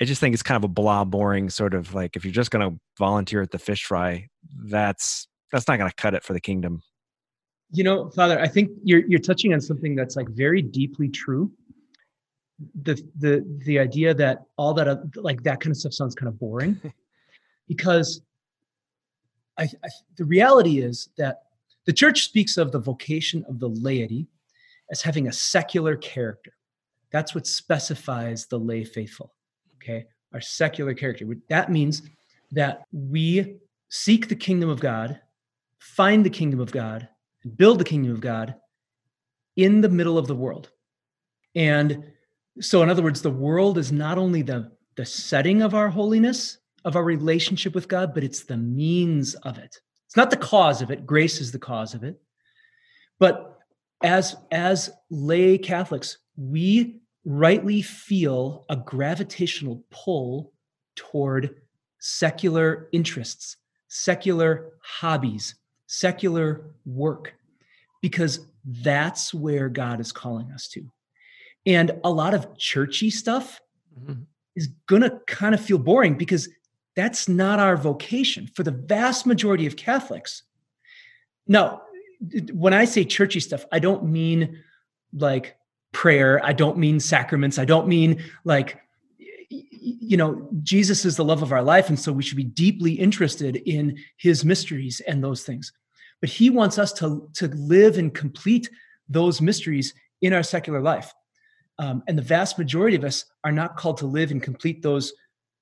[0.00, 2.50] I just think it's kind of a blah, boring sort of like if you're just
[2.50, 4.28] going to volunteer at the fish fry,
[4.64, 6.82] that's that's not going to cut it for the kingdom.
[7.70, 11.52] You know, Father, I think you're you're touching on something that's like very deeply true.
[12.82, 16.28] the the the idea that all that uh, like that kind of stuff sounds kind
[16.28, 16.80] of boring
[17.68, 18.22] because
[19.58, 21.42] I, I, the reality is that
[21.86, 24.28] the church speaks of the vocation of the laity
[24.90, 26.52] as having a secular character.
[27.10, 29.34] That's what specifies the lay faithful.
[29.82, 31.26] Okay, our secular character.
[31.48, 32.02] That means
[32.52, 33.56] that we
[33.88, 35.20] seek the kingdom of God,
[35.80, 37.08] find the kingdom of God,
[37.42, 38.54] and build the kingdom of God
[39.56, 40.70] in the middle of the world.
[41.54, 42.04] And
[42.60, 46.58] so, in other words, the world is not only the, the setting of our holiness,
[46.84, 49.80] of our relationship with God, but it's the means of it.
[50.06, 51.06] It's not the cause of it.
[51.06, 52.20] Grace is the cause of it.
[53.18, 53.58] But
[54.02, 60.52] as, as lay Catholics, we rightly feel a gravitational pull
[60.96, 61.62] toward
[61.98, 63.56] secular interests,
[63.88, 65.54] secular hobbies,
[65.86, 67.34] secular work,
[68.00, 70.90] because that's where God is calling us to.
[71.66, 73.60] And a lot of churchy stuff
[73.98, 74.22] mm-hmm.
[74.56, 76.48] is going to kind of feel boring because
[76.96, 80.42] that's not our vocation for the vast majority of Catholics.
[81.46, 81.82] Now,
[82.52, 84.62] when I say churchy stuff, I don't mean
[85.12, 85.56] like
[85.92, 86.44] prayer.
[86.44, 87.58] I don't mean sacraments.
[87.58, 88.80] I don't mean like,
[89.50, 91.88] you know, Jesus is the love of our life.
[91.88, 95.72] And so we should be deeply interested in his mysteries and those things.
[96.20, 98.70] But he wants us to, to live and complete
[99.08, 101.12] those mysteries in our secular life.
[101.78, 105.12] Um, and the vast majority of us are not called to live and complete those,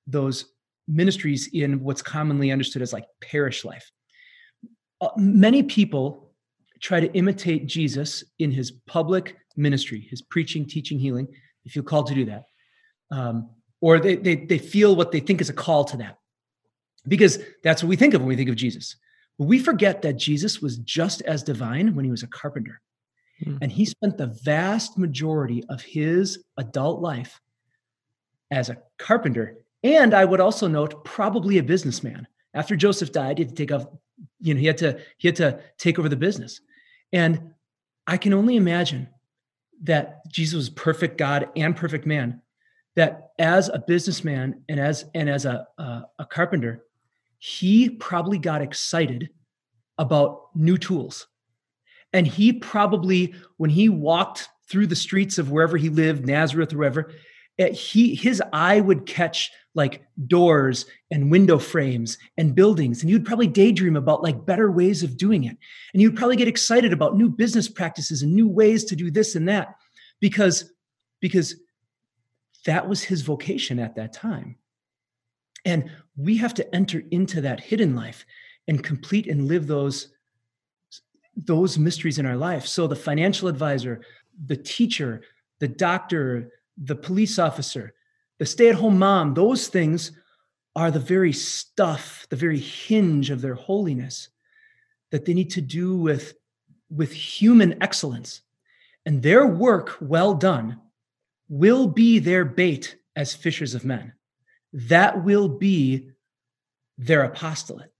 [0.05, 0.45] those
[0.87, 3.91] ministries in what's commonly understood as like parish life.
[4.99, 6.31] Uh, many people
[6.79, 11.27] try to imitate Jesus in his public ministry, his preaching, teaching, healing.
[11.63, 12.45] They feel called to do that.
[13.11, 13.49] Um,
[13.81, 16.17] or they, they, they feel what they think is a call to that
[17.07, 18.95] because that's what we think of when we think of Jesus.
[19.37, 22.79] But we forget that Jesus was just as divine when he was a carpenter.
[23.43, 23.57] Hmm.
[23.61, 27.41] And he spent the vast majority of his adult life
[28.51, 29.57] as a carpenter.
[29.83, 32.27] And I would also note, probably a businessman.
[32.53, 33.87] After Joseph died, he had to take off,
[34.39, 36.61] you know, he had to, he had to take over the business.
[37.11, 37.53] And
[38.05, 39.07] I can only imagine
[39.83, 42.41] that Jesus was perfect God and perfect man,
[42.95, 46.83] that as a businessman and as and as a, a, a carpenter,
[47.39, 49.29] he probably got excited
[49.97, 51.27] about new tools.
[52.13, 56.77] And he probably, when he walked through the streets of wherever he lived, Nazareth or
[56.77, 57.11] wherever,
[57.59, 63.25] Eh, he his eye would catch like doors and window frames and buildings and you'd
[63.25, 65.57] probably daydream about like better ways of doing it.
[65.93, 69.35] And you'd probably get excited about new business practices and new ways to do this
[69.35, 69.75] and that
[70.19, 70.71] because
[71.19, 71.55] because
[72.65, 74.57] that was his vocation at that time.
[75.65, 78.25] And we have to enter into that hidden life
[78.67, 80.09] and complete and live those
[81.35, 82.65] those mysteries in our life.
[82.65, 84.01] So the financial advisor
[84.45, 85.21] the teacher
[85.59, 86.51] the doctor
[86.83, 87.93] the police officer
[88.41, 90.13] the stay at home mom, those things
[90.75, 94.29] are the very stuff, the very hinge of their holiness
[95.11, 96.33] that they need to do with,
[96.89, 98.41] with human excellence.
[99.05, 100.79] And their work well done
[101.49, 104.11] will be their bait as fishers of men.
[104.73, 106.09] That will be
[106.97, 107.93] their apostolate.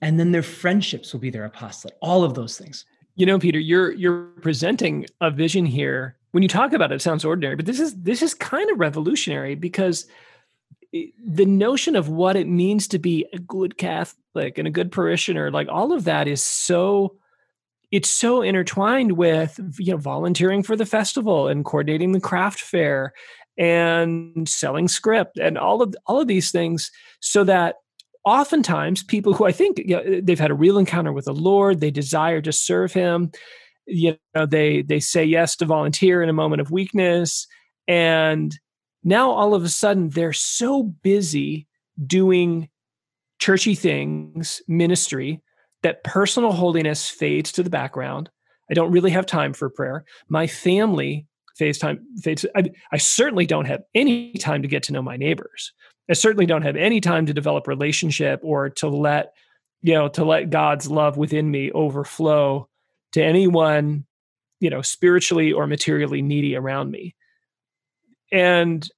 [0.00, 1.98] And then their friendships will be their apostolate.
[2.00, 2.86] All of those things.
[3.14, 7.02] You know, Peter, you're you're presenting a vision here when you talk about it, it
[7.02, 10.06] sounds ordinary, but this is this is kind of revolutionary because
[10.92, 15.50] the notion of what it means to be a good Catholic and a good parishioner,
[15.50, 17.16] like all of that is so
[17.90, 23.12] it's so intertwined with you know volunteering for the festival and coordinating the craft fair
[23.58, 26.90] and selling scrip and all of all of these things
[27.20, 27.76] so that
[28.24, 31.80] oftentimes people who I think you know, they've had a real encounter with the Lord,
[31.80, 33.32] they desire to serve him,
[33.90, 37.46] you know they they say yes to volunteer in a moment of weakness.
[37.88, 38.58] And
[39.02, 41.66] now all of a sudden they're so busy
[42.06, 42.68] doing
[43.38, 45.40] churchy things ministry
[45.82, 48.30] that personal holiness fades to the background.
[48.70, 50.04] I don't really have time for prayer.
[50.28, 51.26] My family
[51.56, 55.16] fades time fades I, I certainly don't have any time to get to know my
[55.16, 55.72] neighbors.
[56.08, 59.32] I certainly don't have any time to develop relationship or to let
[59.82, 62.68] you know to let god's love within me overflow
[63.12, 64.04] to anyone
[64.60, 67.14] you know spiritually or materially needy around me.
[68.30, 68.88] And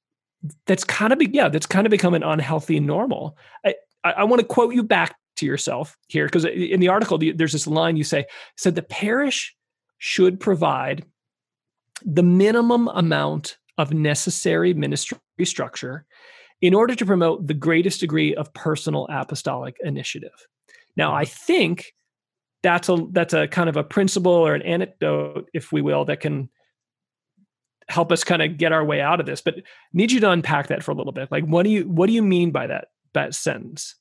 [0.66, 3.36] that's kind of be, yeah that's kind of become an unhealthy normal.
[3.64, 7.18] I i, I want to quote you back to yourself here because in the article
[7.18, 8.26] there's this line you say
[8.58, 9.54] said the parish
[9.98, 11.04] should provide
[12.04, 16.04] the minimum amount of necessary ministry structure
[16.60, 20.46] in order to promote the greatest degree of personal apostolic initiative.
[20.96, 21.16] Now hmm.
[21.16, 21.94] i think
[22.62, 26.20] that's a that's a kind of a principle or an anecdote if we will that
[26.20, 26.48] can
[27.88, 29.40] help us kind of get our way out of this.
[29.40, 29.56] But
[29.92, 31.30] need you to unpack that for a little bit.
[31.30, 33.96] Like, what do you what do you mean by that that sentence?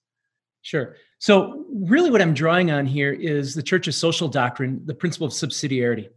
[0.62, 0.96] Sure.
[1.20, 5.34] So, really, what I'm drawing on here is the church's social doctrine, the principle of
[5.34, 6.10] subsidiarity.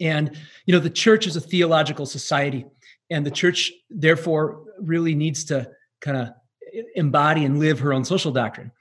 [0.00, 2.64] And, you know, the church is a theological society,
[3.10, 6.28] and the church, therefore, really needs to kind of
[6.96, 8.72] embody and live her own social doctrine.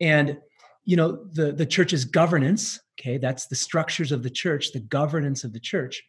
[0.00, 0.38] And,
[0.88, 5.44] you know, the, the church's governance, okay, that's the structures of the church, the governance
[5.44, 6.02] of the church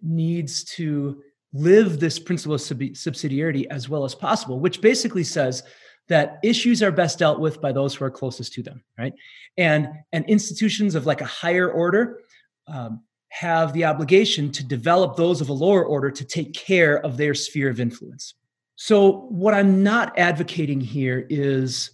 [0.00, 5.64] needs to live this principle of subsidiarity as well as possible, which basically says
[6.08, 9.12] that issues are best dealt with by those who are closest to them, right?
[9.58, 12.20] And and institutions of like a higher order
[12.68, 17.18] um, have the obligation to develop those of a lower order to take care of
[17.18, 18.32] their sphere of influence.
[18.76, 21.90] So what I'm not advocating here is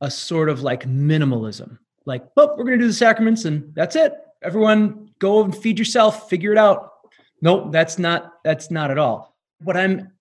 [0.00, 3.96] a sort of like minimalism, like, oh, we're going to do the sacraments and that's
[3.96, 4.14] it.
[4.42, 6.92] Everyone go and feed yourself, figure it out.
[7.40, 9.36] Nope, that's not that's not at all.
[9.62, 10.12] What I'm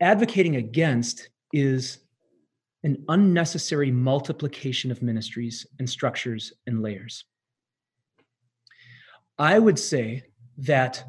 [0.00, 1.98] advocating against is
[2.82, 7.24] an unnecessary multiplication of ministries and structures and layers.
[9.38, 10.24] I would say
[10.58, 11.02] that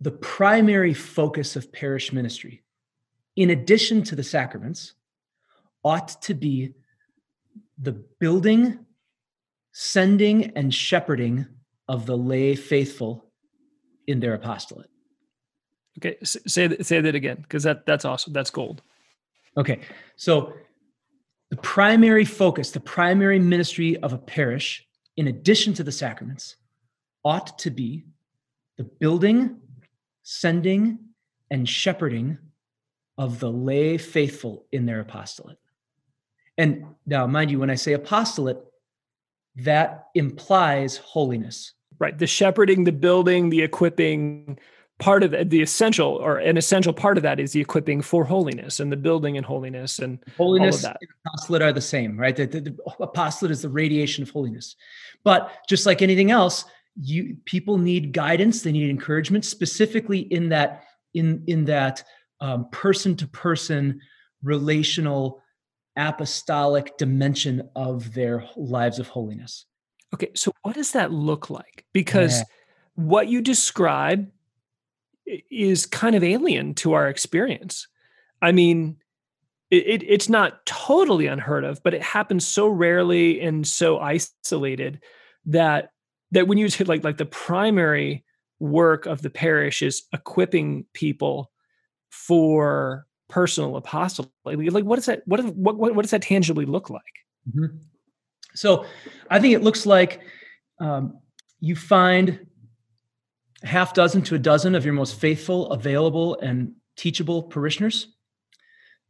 [0.00, 2.62] the primary focus of parish ministry,
[3.36, 4.94] in addition to the sacraments,
[5.84, 6.74] ought to be
[7.78, 8.78] the building,
[9.72, 11.46] sending, and shepherding
[11.88, 13.30] of the lay faithful
[14.06, 14.90] in their apostolate.
[15.98, 18.32] Okay, say say that again because that that's awesome.
[18.32, 18.82] That's gold.
[19.56, 19.80] Okay,
[20.16, 20.52] so
[21.50, 24.86] the primary focus, the primary ministry of a parish,
[25.16, 26.56] in addition to the sacraments,
[27.24, 28.04] ought to be
[28.76, 29.58] the building,
[30.22, 30.98] sending,
[31.50, 32.38] and shepherding
[33.16, 35.58] of the lay faithful in their apostolate.
[36.58, 38.58] And now, mind you, when I say apostolate,
[39.56, 41.72] that implies holiness.
[41.98, 42.16] Right.
[42.16, 44.58] The shepherding, the building, the equipping,
[44.98, 48.24] part of the, the, essential or an essential part of that is the equipping for
[48.24, 52.46] holiness and the building in holiness and holiness and apostolate are the same right the,
[52.46, 54.74] the, the, apostolate is the radiation of holiness
[55.22, 56.64] but just like anything else
[56.98, 62.02] you people need guidance they need encouragement specifically in that in in that
[62.72, 64.00] person to person
[64.42, 65.42] relational
[65.96, 69.66] apostolic dimension of their lives of holiness
[70.12, 72.44] okay so what does that look like because yeah.
[72.94, 74.30] what you describe
[75.50, 77.88] is kind of alien to our experience.
[78.40, 78.96] I mean,
[79.70, 85.00] it, it, it's not totally unheard of, but it happens so rarely and so isolated
[85.46, 85.90] that
[86.32, 88.24] that when you hit like like the primary
[88.58, 91.50] work of the parish is equipping people
[92.10, 94.30] for personal apostolate.
[94.44, 97.02] Like, what does that what what what does that tangibly look like?
[97.48, 97.76] Mm-hmm.
[98.54, 98.86] So,
[99.30, 100.22] I think it looks like
[100.80, 101.18] um,
[101.60, 102.46] you find
[103.62, 108.08] half dozen to a dozen of your most faithful, available, and teachable parishioners.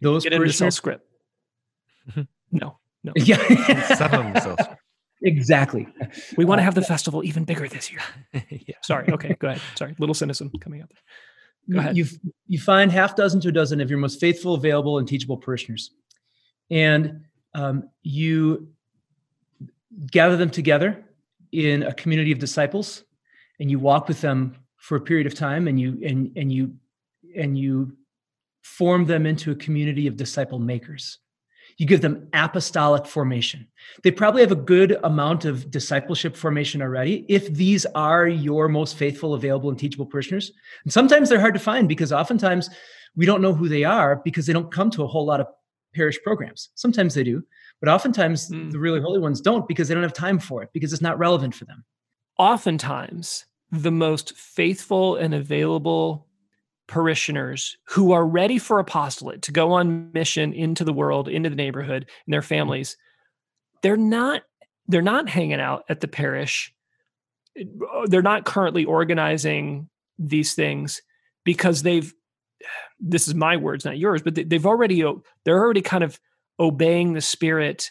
[0.00, 1.06] Those Get parishioners scrip.
[2.50, 3.12] no, no.
[3.16, 3.36] Yeah.
[5.22, 5.88] exactly.
[6.36, 8.00] We want to have the uh, festival even bigger this year.
[8.50, 8.74] yeah.
[8.82, 9.10] Sorry.
[9.10, 9.36] Okay.
[9.38, 9.62] Go ahead.
[9.76, 9.94] Sorry.
[9.98, 10.98] Little cynicism coming up there.
[10.98, 11.04] Go ahead.
[11.68, 12.06] You
[12.46, 15.90] you find half dozen to a dozen of your most faithful, available, and teachable parishioners,
[16.70, 17.24] and
[17.54, 18.68] um, you
[20.10, 21.04] gather them together
[21.52, 23.04] in a community of disciples
[23.60, 26.74] and you walk with them for a period of time and you and and you
[27.36, 27.96] and you
[28.62, 31.18] form them into a community of disciple makers
[31.78, 33.66] you give them apostolic formation.
[34.02, 38.96] They probably have a good amount of discipleship formation already if these are your most
[38.96, 40.52] faithful available and teachable parishioners.
[40.84, 42.70] And sometimes they're hard to find because oftentimes
[43.14, 45.46] we don't know who they are because they don't come to a whole lot of
[45.94, 46.70] parish programs.
[46.74, 47.42] Sometimes they do
[47.80, 48.70] but oftentimes mm.
[48.70, 51.18] the really holy ones don't because they don't have time for it because it's not
[51.18, 51.84] relevant for them.
[52.38, 56.26] Oftentimes the most faithful and available
[56.88, 61.56] parishioners who are ready for apostolate to go on mission into the world into the
[61.56, 62.96] neighborhood and their families
[63.82, 64.42] they're not
[64.88, 66.72] they're not hanging out at the parish
[68.06, 71.02] they're not currently organizing these things
[71.44, 72.14] because they've
[73.00, 75.02] this is my words not yours but they've already
[75.44, 76.20] they're already kind of
[76.60, 77.90] obeying the spirit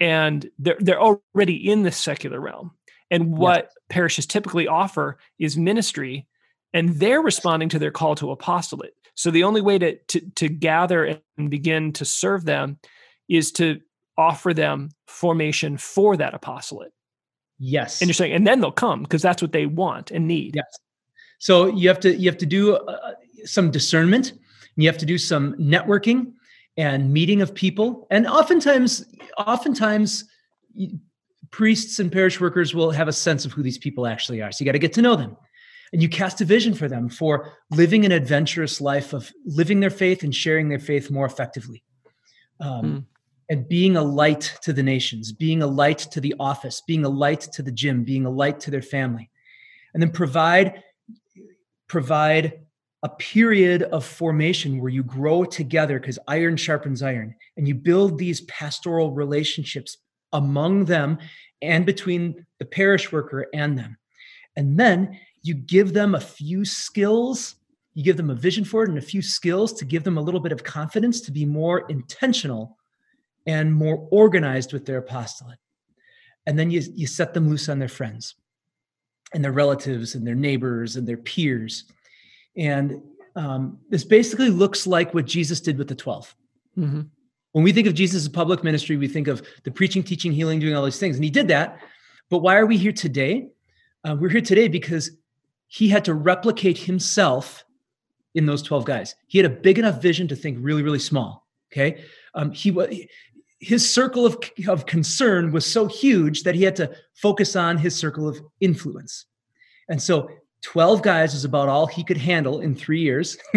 [0.00, 2.72] and they're they're already in the secular realm
[3.10, 3.74] and what yes.
[3.88, 6.26] parishes typically offer is ministry,
[6.74, 8.92] and they're responding to their call to apostolate.
[9.14, 12.78] So the only way to, to, to gather and begin to serve them
[13.28, 13.80] is to
[14.16, 16.92] offer them formation for that apostolate.
[17.58, 18.00] Yes.
[18.00, 20.54] And you're saying, and then they'll come because that's what they want and need.
[20.54, 20.78] Yes.
[21.38, 23.12] So you have to you have to do uh,
[23.44, 24.34] some discernment.
[24.76, 26.32] You have to do some networking
[26.76, 29.04] and meeting of people, and oftentimes,
[29.36, 30.24] oftentimes
[31.50, 34.52] priests and parish workers will have a sense of who these people actually are.
[34.52, 35.36] So you got to get to know them.
[35.92, 39.90] And you cast a vision for them for living an adventurous life of living their
[39.90, 41.82] faith and sharing their faith more effectively.
[42.60, 43.04] Um, mm.
[43.48, 47.08] and being a light to the nations being a light to the office being a
[47.08, 49.30] light to the gym being a light to their family.
[49.94, 50.82] And then provide
[51.88, 52.60] provide
[53.02, 57.34] a period of formation where you grow together because iron sharpens iron.
[57.56, 59.98] And you build these pastoral relationships
[60.32, 61.18] among them
[61.62, 63.98] and between the parish worker and them.
[64.56, 67.56] And then you give them a few skills
[67.98, 70.20] you give them a vision for it and a few skills to give them a
[70.20, 72.78] little bit of confidence to be more intentional
[73.44, 75.58] and more organized with their apostolate.
[76.46, 78.36] And then you, you set them loose on their friends
[79.34, 81.86] and their relatives and their neighbors and their peers.
[82.56, 83.02] And
[83.34, 86.36] um, this basically looks like what jesus did with the 12
[86.78, 87.00] mm-hmm.
[87.52, 90.76] when we think of jesus' public ministry we think of the preaching teaching healing doing
[90.76, 91.16] all these things.
[91.16, 91.80] And he did that.
[92.30, 93.48] But why are we here today?
[94.04, 95.10] Uh, we're here today because
[95.68, 97.64] he had to replicate himself
[98.34, 99.14] in those 12 guys.
[99.26, 101.46] He had a big enough vision to think really, really small.
[101.72, 102.02] Okay.
[102.34, 102.94] Um, he was
[103.60, 104.38] his circle of,
[104.68, 109.26] of concern was so huge that he had to focus on his circle of influence.
[109.88, 110.30] And so
[110.62, 113.36] 12 guys is about all he could handle in three years.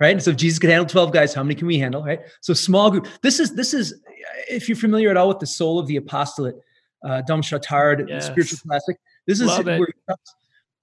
[0.00, 0.12] right.
[0.12, 2.02] And so if Jesus could handle 12 guys, how many can we handle?
[2.02, 2.20] Right.
[2.40, 3.08] So small group.
[3.22, 4.00] This is this is
[4.48, 6.56] if you're familiar at all with the soul of the apostolate,
[7.04, 8.26] uh Dom Chautard, yes.
[8.26, 8.96] spiritual classic.
[9.26, 10.34] This is where he talks,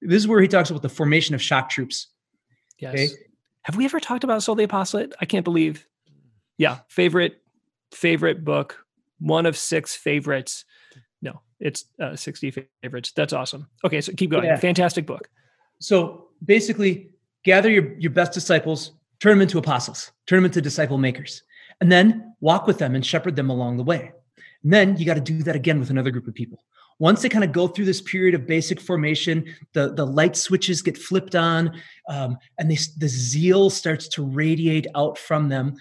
[0.06, 2.08] this is where he talks about the formation of shock troops.
[2.80, 2.93] Yes.
[2.93, 3.10] Okay?
[3.64, 5.14] Have we ever talked about Soul the Apostolate?
[5.22, 5.88] I can't believe.
[6.58, 7.41] Yeah, favorite
[7.91, 8.86] favorite book,
[9.20, 10.66] one of six favorites.
[11.22, 13.14] No, it's uh, 60 favorites.
[13.16, 13.68] That's awesome.
[13.86, 14.45] Okay, so keep going.
[14.45, 14.58] Yeah.
[14.58, 15.30] Fantastic book.
[15.80, 17.12] So basically,
[17.43, 21.43] gather your, your best disciples, turn them into apostles, turn them into disciple makers,
[21.82, 24.12] and then walk with them and shepherd them along the way.
[24.64, 26.60] And then you got to do that again with another group of people
[27.04, 29.43] once they kind of go through this period of basic formation,
[29.74, 31.70] the, the light switches get flipped on,
[32.08, 35.76] um, and they, the zeal starts to radiate out from them.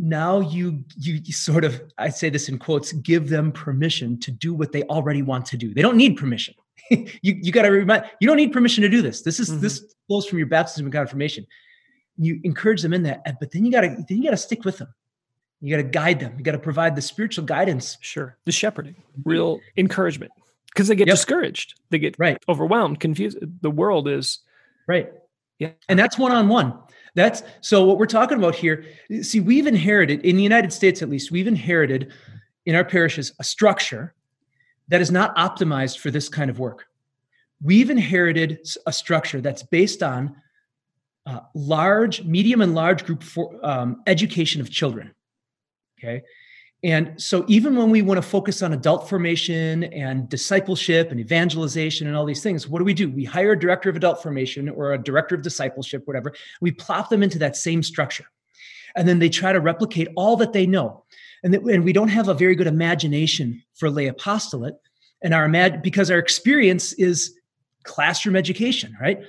[0.00, 4.32] Now you, you you sort of I say this in quotes give them permission to
[4.32, 5.72] do what they already want to do.
[5.72, 6.54] They don't need permission.
[6.90, 9.22] you you got to remind you don't need permission to do this.
[9.22, 9.60] This is mm-hmm.
[9.60, 11.46] this flows from your baptism and confirmation.
[12.16, 14.64] You encourage them in that, but then you got to then you got to stick
[14.64, 14.92] with them
[15.60, 16.34] you got to guide them.
[16.38, 17.98] You got to provide the spiritual guidance.
[18.00, 18.36] Sure.
[18.46, 18.96] The shepherding.
[19.24, 20.32] Real encouragement.
[20.66, 21.16] Because they get yep.
[21.16, 21.78] discouraged.
[21.90, 22.38] They get right.
[22.48, 23.38] overwhelmed confused.
[23.60, 24.38] The world is
[24.86, 25.12] right.
[25.58, 25.70] Yeah.
[25.88, 26.78] And that's one-on-one.
[27.14, 28.84] That's so what we're talking about here
[29.20, 32.12] see we've inherited in the united states at least we've inherited
[32.66, 34.14] in our parishes a structure
[34.86, 36.86] that is not optimized for this kind of work.
[37.60, 40.36] We've inherited a structure that's based on
[41.26, 45.14] uh, large medium and large group for um, education of children
[46.02, 46.22] Okay.
[46.82, 52.06] And so, even when we want to focus on adult formation and discipleship and evangelization
[52.06, 53.10] and all these things, what do we do?
[53.10, 56.32] We hire a director of adult formation or a director of discipleship, whatever.
[56.62, 58.24] We plop them into that same structure.
[58.96, 61.04] And then they try to replicate all that they know.
[61.44, 64.74] And, that, and we don't have a very good imagination for lay apostolate.
[65.22, 67.34] And our imag- because our experience is
[67.84, 69.20] classroom education, right?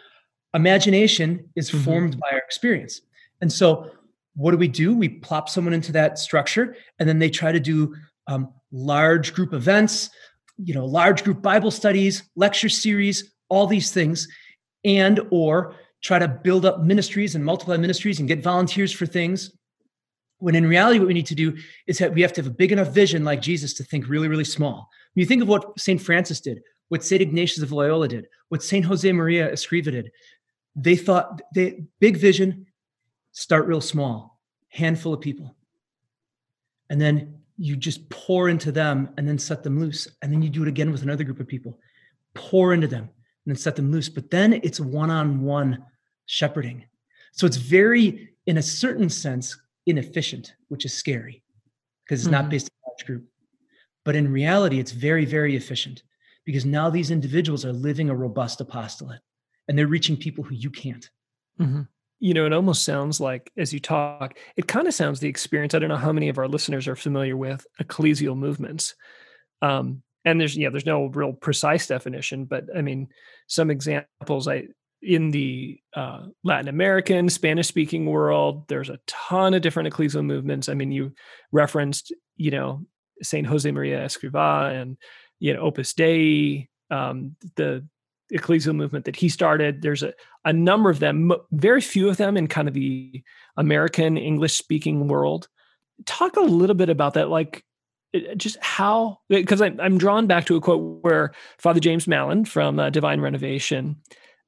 [0.54, 1.84] Imagination is mm-hmm.
[1.84, 3.02] formed by our experience.
[3.42, 3.92] And so,
[4.36, 4.96] what do we do?
[4.96, 7.96] We plop someone into that structure, and then they try to do
[8.28, 10.10] um, large group events,
[10.58, 14.28] you know, large group Bible studies, lecture series, all these things,
[14.86, 19.52] and or try to build up ministries and multiply ministries and get volunteers for things.
[20.40, 21.56] When in reality, what we need to do
[21.86, 24.28] is that we have to have a big enough vision like Jesus to think really,
[24.28, 24.90] really small.
[25.14, 26.02] When you think of what St.
[26.02, 27.22] Francis did, what St.
[27.22, 28.84] Ignatius of Loyola did, what St.
[28.84, 30.12] Jose Maria Escriva did,
[30.76, 32.66] they thought they big vision,
[33.34, 35.56] Start real small, handful of people.
[36.90, 40.08] And then you just pour into them and then set them loose.
[40.22, 41.80] And then you do it again with another group of people.
[42.34, 44.10] Pour into them and then set them loose.
[44.10, 45.86] But then it's one on one
[46.26, 46.86] shepherding.
[47.32, 51.44] So it's very, in a certain sense, inefficient, which is scary
[52.04, 52.42] because it's mm-hmm.
[52.44, 53.26] not based on a large group.
[54.04, 56.04] But in reality, it's very, very efficient
[56.44, 59.22] because now these individuals are living a robust apostolate
[59.68, 61.10] and they're reaching people who you can't.
[61.60, 61.82] Mm-hmm
[62.22, 65.74] you know, it almost sounds like as you talk, it kind of sounds the experience.
[65.74, 68.94] I don't know how many of our listeners are familiar with ecclesial movements.
[69.64, 73.08] Um, and there's, yeah, there's no real precise definition, but I mean,
[73.48, 74.68] some examples I,
[75.02, 80.70] in the uh, Latin American, Spanish speaking world, there's a ton of different ecclesial movements.
[80.70, 81.14] I mean, you
[81.52, 82.86] referenced, you know,
[83.24, 84.96] Saint Jose Maria Escriva and,
[85.40, 87.84] you know, Opus Dei, um, the
[88.34, 89.82] ecclesial movement that he started.
[89.82, 90.14] There's a,
[90.46, 93.24] a number of them, very few of them in kind of the
[93.58, 95.48] American English speaking world.
[96.06, 97.64] Talk a little bit about that, like
[98.36, 102.80] just how, because I'm, I'm drawn back to a quote where Father James Mallon from
[102.80, 103.98] uh, Divine Renovation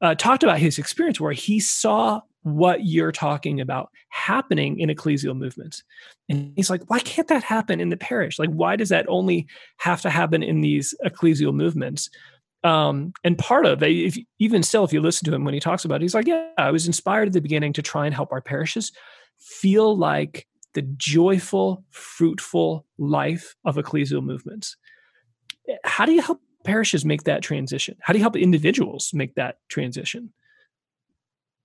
[0.01, 5.35] uh, talked about his experience where he saw what you're talking about happening in ecclesial
[5.35, 5.81] movements.
[6.27, 8.37] And he's like, why can't that happen in the parish?
[8.37, 12.09] Like, why does that only have to happen in these ecclesial movements?
[12.63, 15.83] Um, and part of if, even still, if you listen to him when he talks
[15.83, 18.31] about it, he's like, yeah, I was inspired at the beginning to try and help
[18.31, 18.91] our parishes
[19.39, 24.77] feel like the joyful, fruitful life of ecclesial movements.
[25.83, 27.97] How do you help parishes make that transition?
[28.01, 30.33] How do you help individuals make that transition?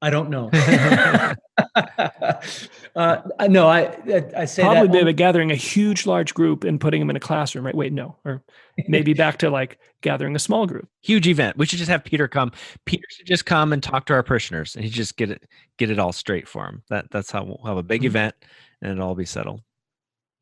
[0.01, 0.51] I don't know.
[2.96, 3.96] uh, no, I
[4.36, 7.66] I say probably by gathering a huge, large group and putting them in a classroom,
[7.66, 7.74] right?
[7.74, 8.42] Wait, no, or
[8.86, 10.88] maybe back to like gathering a small group.
[11.01, 11.57] Huge event.
[11.57, 12.53] We should just have Peter come.
[12.84, 15.90] Peter should just come and talk to our parishioners, and he just get it get
[15.90, 16.82] it all straight for him.
[16.90, 18.09] That that's how we'll have a big mm-hmm.
[18.09, 18.34] event,
[18.82, 19.62] and it'll all be settled.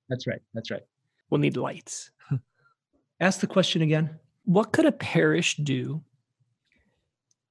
[0.09, 0.41] That's right.
[0.55, 0.83] That's right.
[1.31, 2.11] We'll need lights.
[3.21, 4.19] Ask the question again.
[4.45, 6.03] What could a parish do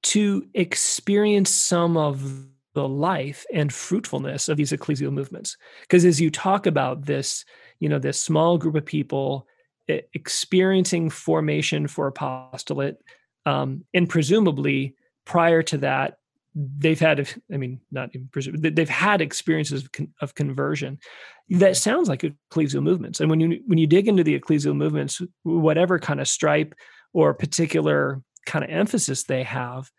[0.06, 5.56] to experience some of the life and fruitfulness of these ecclesial movements.
[5.82, 7.44] Because as you talk about this
[7.80, 9.46] you know this small group of people
[9.88, 12.98] experiencing formation for apostolate
[13.44, 16.18] um, and presumably prior to that
[16.54, 20.98] they've had i mean not even presume they've had experiences of, con- of conversion.
[21.50, 23.20] That sounds like ecclesial movements.
[23.20, 26.74] And when you when you dig into the ecclesial movements whatever kind of stripe
[27.12, 29.90] or particular kind of emphasis they have,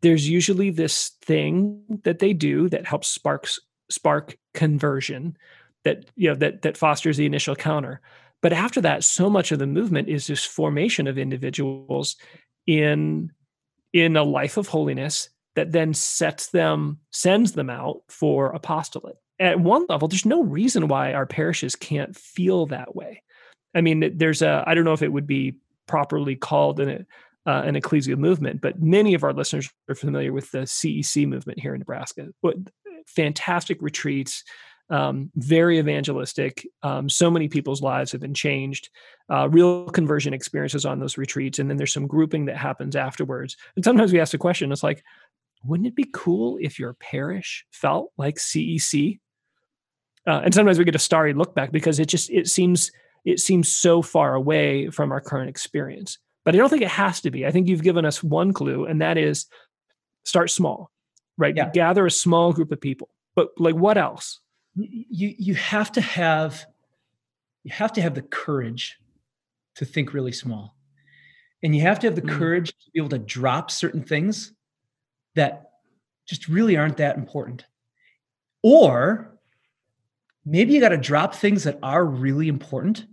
[0.00, 3.60] there's usually this thing that they do that helps sparks
[3.90, 5.36] spark conversion
[5.84, 8.00] that you know that that fosters the initial counter.
[8.40, 12.16] But after that, so much of the movement is this formation of individuals
[12.66, 13.32] in
[13.92, 19.16] in a life of holiness that then sets them sends them out for apostolate.
[19.38, 23.22] At one level, there's no reason why our parishes can't feel that way.
[23.74, 25.56] I mean, there's a I don't know if it would be
[25.86, 27.06] properly called an
[27.46, 31.58] uh, an ecclesial movement, but many of our listeners are familiar with the CEC movement
[31.58, 32.28] here in Nebraska.
[32.40, 32.56] What
[33.06, 34.44] fantastic retreats,
[34.90, 36.66] um, very evangelistic.
[36.82, 38.90] Um, so many people's lives have been changed.
[39.30, 43.56] Uh, real conversion experiences on those retreats, and then there's some grouping that happens afterwards.
[43.74, 45.02] And sometimes we ask the question: It's like,
[45.64, 49.18] wouldn't it be cool if your parish felt like CEC?
[50.26, 52.92] Uh, and sometimes we get a starry look back because it just it seems
[53.24, 56.18] it seems so far away from our current experience.
[56.44, 57.46] But I don't think it has to be.
[57.46, 59.46] I think you've given us one clue, and that is
[60.24, 60.90] start small,
[61.36, 61.56] right?
[61.56, 61.70] Yeah.
[61.70, 63.08] Gather a small group of people.
[63.34, 64.40] But like what else?
[64.74, 66.64] You you have to have
[67.64, 68.98] you have to have the courage
[69.76, 70.76] to think really small.
[71.62, 72.36] And you have to have the mm.
[72.36, 74.52] courage to be able to drop certain things
[75.36, 75.70] that
[76.26, 77.64] just really aren't that important.
[78.62, 79.38] Or
[80.44, 83.06] maybe you got to drop things that are really important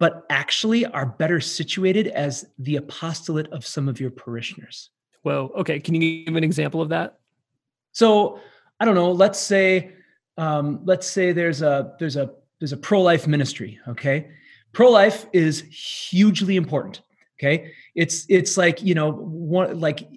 [0.00, 4.88] but actually are better situated as the apostolate of some of your parishioners.
[5.22, 5.78] Well, okay.
[5.78, 7.18] Can you give an example of that?
[7.92, 8.40] So
[8.80, 9.12] I don't know.
[9.12, 9.92] Let's say,
[10.38, 13.78] um, let's say there's a there's a there's a pro life ministry.
[13.86, 14.30] Okay,
[14.72, 17.02] pro life is hugely important.
[17.38, 20.08] Okay, it's it's like you know one like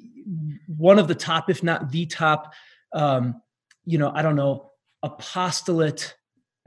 [0.67, 2.53] one of the top, if not the top,
[2.93, 3.41] um,
[3.85, 4.71] you know I don't know
[5.01, 6.15] apostolate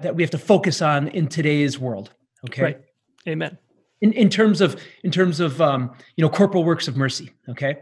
[0.00, 2.10] that we have to focus on in today's world.
[2.44, 2.62] Okay.
[2.62, 2.80] Right.
[3.28, 3.58] Amen.
[4.00, 7.78] In, in terms of in terms of um, you know corporal works of mercy, okay.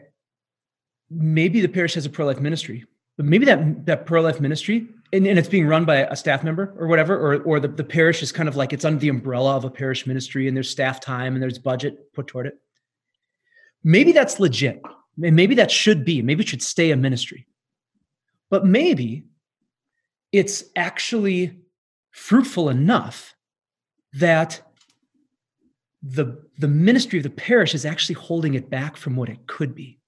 [1.10, 2.84] Maybe the parish has a pro life ministry,
[3.16, 6.42] but maybe that that pro life ministry and, and, it's being run by a staff
[6.42, 9.08] member or whatever, or or the, the parish is kind of like it's under the
[9.08, 12.58] umbrella of a parish ministry and there's staff time and there's budget put toward it.
[13.84, 14.80] Maybe that's legit.
[15.22, 17.46] And maybe that should be, maybe it should stay a ministry.
[18.50, 19.26] But maybe
[20.32, 21.58] it's actually
[22.10, 23.36] fruitful enough
[24.14, 24.62] that
[26.04, 29.74] the the ministry of the parish is actually holding it back from what it could
[29.74, 29.98] be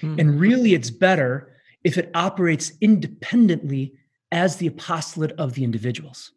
[0.00, 0.18] hmm.
[0.18, 3.92] and really it's better if it operates independently
[4.30, 6.32] as the apostolate of the individuals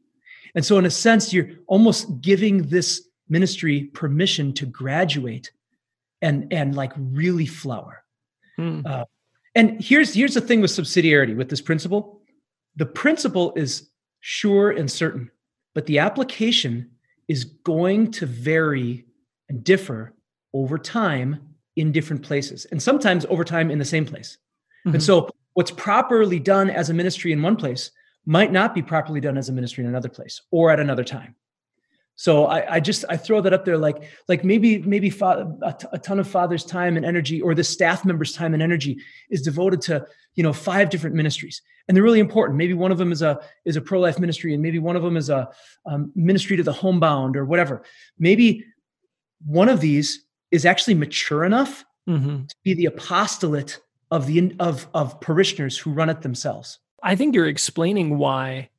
[0.55, 5.51] and so in a sense you're almost giving this ministry permission to graduate
[6.21, 8.03] and and like really flower
[8.55, 8.81] hmm.
[8.85, 9.03] uh,
[9.53, 12.21] and here's here's the thing with subsidiarity with this principle
[12.75, 13.89] the principle is
[14.21, 15.29] sure and certain
[15.75, 16.89] but the application
[17.27, 19.05] is going to vary
[19.49, 20.13] and differ
[20.53, 24.37] over time in different places and sometimes over time in the same place.
[24.85, 24.95] Mm-hmm.
[24.95, 27.91] And so what's properly done as a ministry in one place
[28.25, 31.35] might not be properly done as a ministry in another place or at another time.
[32.17, 35.73] So I, I just I throw that up there like like maybe maybe fa- a,
[35.73, 38.97] t- a ton of father's time and energy or the staff members' time and energy
[39.29, 40.05] is devoted to
[40.35, 43.39] you know five different ministries and they're really important maybe one of them is a
[43.65, 45.49] is a pro-life ministry and maybe one of them is a
[45.85, 47.83] um, ministry to the homebound or whatever
[48.17, 48.63] maybe
[49.45, 52.45] one of these is actually mature enough mm-hmm.
[52.45, 53.79] to be the apostolate
[54.11, 56.79] of the of of parishioners who run it themselves.
[57.03, 58.69] I think you're explaining why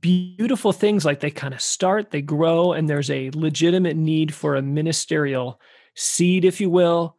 [0.00, 4.56] beautiful things like they kind of start, they grow, and there's a legitimate need for
[4.56, 5.60] a ministerial
[5.94, 7.16] seed, if you will.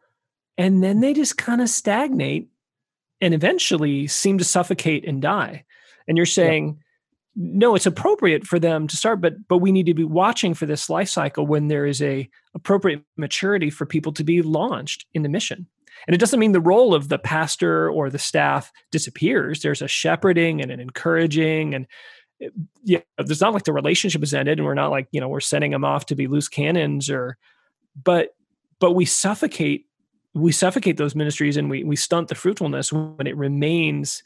[0.58, 2.48] And then they just kind of stagnate
[3.20, 5.64] and eventually seem to suffocate and die.
[6.08, 6.78] And you're saying,
[7.36, 7.58] yeah.
[7.58, 10.66] no, it's appropriate for them to start, but but we need to be watching for
[10.66, 15.22] this life cycle when there is a appropriate maturity for people to be launched in
[15.22, 15.66] the mission.
[16.06, 19.62] And it doesn't mean the role of the pastor or the staff disappears.
[19.62, 21.86] There's a shepherding and an encouraging and
[22.82, 25.40] yeah, it's not like the relationship is ended and we're not like, you know, we're
[25.40, 27.36] sending them off to be loose cannons or
[28.02, 28.34] but
[28.78, 29.86] but we suffocate
[30.34, 34.22] we suffocate those ministries and we we stunt the fruitfulness when it remains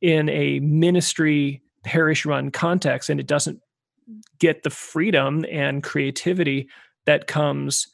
[0.00, 3.60] in a ministry parish run context and it doesn't
[4.38, 6.68] get the freedom and creativity
[7.04, 7.88] that comes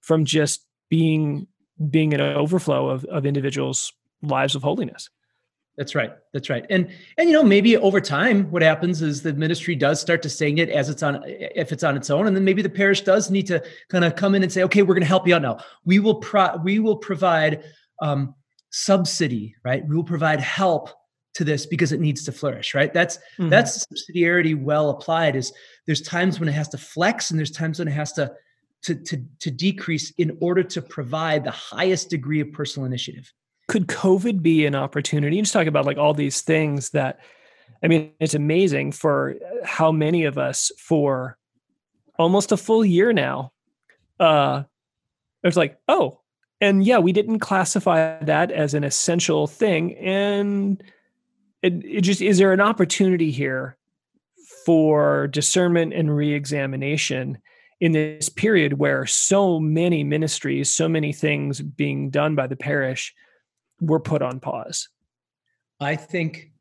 [0.00, 1.46] from just being
[1.90, 3.92] being an overflow of, of individuals
[4.22, 5.10] lives of holiness
[5.76, 6.12] that's right.
[6.32, 6.64] That's right.
[6.70, 10.30] And and you know maybe over time what happens is the ministry does start to
[10.30, 13.02] sing it as it's on if it's on its own and then maybe the parish
[13.02, 15.34] does need to kind of come in and say okay we're going to help you
[15.34, 15.58] out now.
[15.84, 17.62] We will pro- we will provide
[18.00, 18.34] um,
[18.70, 19.86] subsidy, right?
[19.86, 20.90] We will provide help
[21.34, 22.92] to this because it needs to flourish, right?
[22.92, 23.50] That's mm-hmm.
[23.50, 25.52] that's subsidiarity well applied is
[25.84, 28.32] there's times when it has to flex and there's times when it has to
[28.84, 33.30] to to, to decrease in order to provide the highest degree of personal initiative
[33.68, 35.36] could COVID be an opportunity?
[35.36, 37.20] You just talk about like all these things that,
[37.82, 41.36] I mean, it's amazing for how many of us for
[42.18, 43.52] almost a full year now,
[44.20, 44.62] uh,
[45.42, 46.20] it was like, oh,
[46.60, 49.94] and yeah, we didn't classify that as an essential thing.
[49.96, 50.82] And
[51.62, 53.76] it, it just, is there an opportunity here
[54.64, 57.38] for discernment and reexamination
[57.80, 63.14] in this period where so many ministries, so many things being done by the parish
[63.80, 64.88] were put on pause?
[65.80, 66.52] I think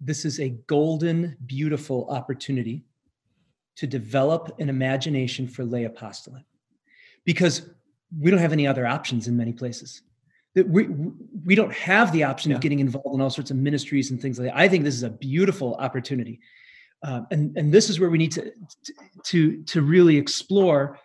[0.00, 2.84] this is a golden, beautiful opportunity
[3.76, 6.44] to develop an imagination for lay apostolate
[7.24, 7.70] because
[8.18, 10.02] we don't have any other options in many places.
[10.54, 10.86] That we
[11.44, 12.56] we don't have the option yeah.
[12.56, 14.56] of getting involved in all sorts of ministries and things like that.
[14.56, 16.38] I think this is a beautiful opportunity,
[17.02, 18.52] uh, and and this is where we need to
[19.24, 21.00] to to really explore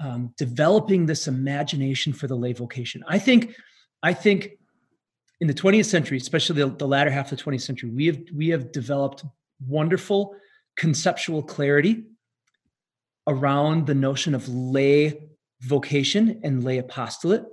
[0.00, 3.04] um, developing this imagination for the lay vocation.
[3.06, 3.54] I think
[4.02, 4.57] I think
[5.40, 8.18] in the 20th century, especially the, the latter half of the 20th century, we have
[8.34, 9.24] we have developed
[9.66, 10.34] wonderful
[10.76, 12.04] conceptual clarity
[13.26, 15.28] around the notion of lay
[15.60, 17.44] vocation and lay apostolate.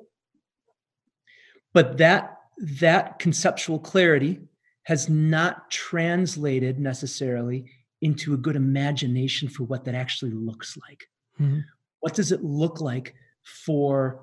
[1.73, 2.37] But that
[2.79, 4.39] that conceptual clarity
[4.83, 7.69] has not translated necessarily
[8.01, 11.05] into a good imagination for what that actually looks like.
[11.39, 11.59] Mm-hmm.
[11.99, 14.21] What does it look like for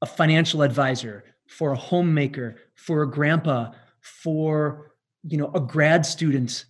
[0.00, 3.70] a financial advisor, for a homemaker, for a grandpa,
[4.00, 4.92] for
[5.22, 6.66] you know a grad student,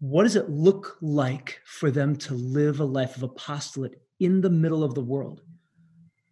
[0.00, 4.50] what does it look like for them to live a life of apostolate in the
[4.50, 5.42] middle of the world?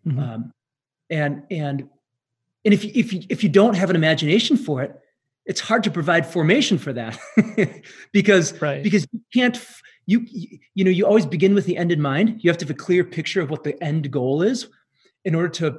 [0.06, 0.18] Mm-hmm.
[0.18, 0.52] Um,
[1.10, 1.88] and and
[2.64, 4.98] and if you, if you if you don't have an imagination for it,
[5.46, 7.18] it's hard to provide formation for that
[8.12, 8.82] because right.
[8.82, 9.58] because you can't
[10.06, 10.26] you
[10.74, 12.40] you know you always begin with the end in mind.
[12.42, 14.68] You have to have a clear picture of what the end goal is
[15.24, 15.78] in order to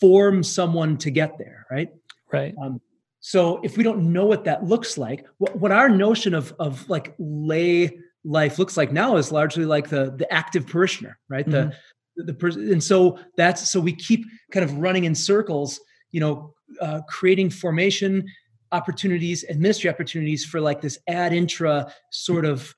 [0.00, 1.90] form someone to get there, right?
[2.32, 2.54] Right.
[2.60, 2.80] Um,
[3.20, 6.88] so if we don't know what that looks like, what, what our notion of of
[6.88, 11.46] like lay life looks like now is largely like the the active parishioner, right?
[11.46, 11.70] Mm-hmm.
[12.16, 15.80] The the person, and so that's so we keep kind of running in circles,
[16.12, 18.24] you know, uh, creating formation
[18.72, 22.74] opportunities and ministry opportunities for like this ad intra sort of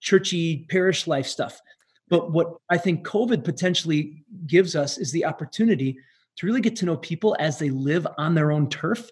[0.00, 1.60] churchy parish life stuff.
[2.08, 5.98] But what I think COVID potentially gives us is the opportunity
[6.40, 9.10] to really get to know people as they live on their own turf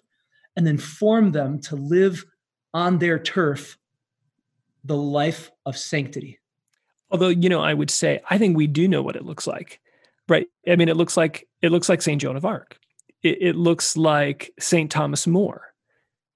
[0.55, 2.25] and then form them to live
[2.73, 3.77] on their turf
[4.83, 6.39] the life of sanctity.
[7.11, 9.79] Although, you know, I would say I think we do know what it looks like.
[10.27, 10.47] Right.
[10.67, 12.19] I mean, it looks like it looks like St.
[12.19, 12.79] Joan of Arc.
[13.21, 14.89] It, it looks like St.
[14.89, 15.73] Thomas More.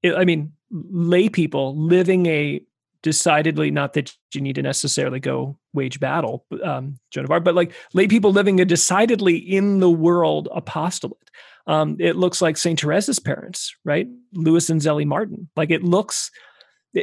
[0.03, 2.61] It, I mean, lay people living a
[3.03, 7.53] decidedly not that you need to necessarily go wage battle, um, Joan of Arc, but
[7.53, 11.29] like lay people living a decidedly in the world apostolate.
[11.67, 14.07] Um, it looks like Saint Teresa's parents, right?
[14.33, 15.49] Lewis and Zélie Martin.
[15.55, 16.31] Like it looks,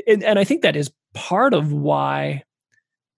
[0.07, 2.43] and, and I think that is part of why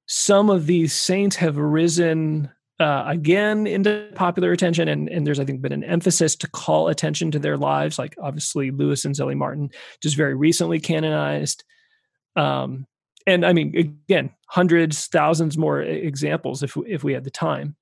[0.07, 5.45] some of these saints have risen uh, again into popular attention and, and there's i
[5.45, 9.37] think been an emphasis to call attention to their lives like obviously lewis and zélie
[9.37, 9.70] martin
[10.03, 11.62] just very recently canonized
[12.37, 12.87] um,
[13.26, 17.76] and I mean, again, hundreds, thousands more examples if if we had the time.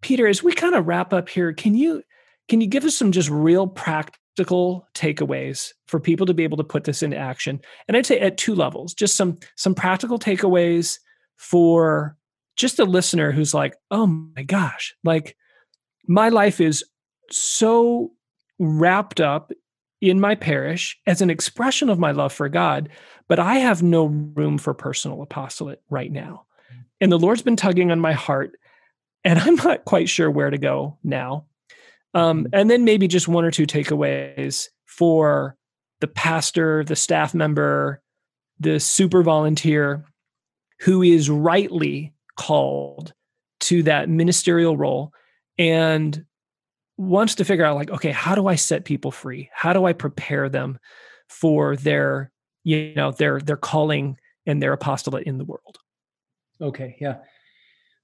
[0.00, 2.02] Peter, as we kind of wrap up here, can you
[2.48, 6.64] can you give us some just real practical takeaways for people to be able to
[6.64, 10.98] put this into action and i'd say at two levels just some some practical takeaways
[11.36, 12.16] for
[12.56, 15.36] just a listener who's like oh my gosh like
[16.06, 16.82] my life is
[17.30, 18.10] so
[18.58, 19.52] wrapped up
[20.02, 22.88] in my parish as an expression of my love for god
[23.28, 26.44] but i have no room for personal apostolate right now.
[27.00, 28.58] And the lord's been tugging on my heart
[29.24, 31.46] and i'm not quite sure where to go now.
[32.14, 35.56] Um, and then maybe just one or two takeaways for
[36.00, 38.02] the pastor, the staff member,
[38.60, 40.04] the super volunteer
[40.80, 43.14] who is rightly called
[43.60, 45.12] to that ministerial role.
[45.58, 46.24] And
[47.02, 49.92] wants to figure out like okay how do i set people free how do i
[49.92, 50.78] prepare them
[51.28, 52.30] for their
[52.64, 55.78] you know their their calling and their apostolate in the world
[56.60, 57.18] okay yeah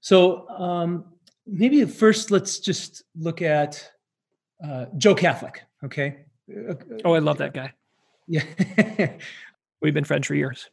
[0.01, 1.05] so um
[1.45, 3.89] maybe first let's just look at
[4.63, 5.63] uh, Joe Catholic.
[5.83, 6.17] Okay.
[7.05, 7.73] Oh, I love that guy.
[8.27, 8.43] Yeah.
[9.81, 10.69] We've been friends for years.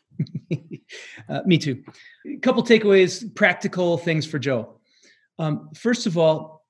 [1.29, 1.83] uh, me too.
[2.27, 4.81] A couple takeaways, practical things for Joe.
[5.39, 6.66] Um, first of all,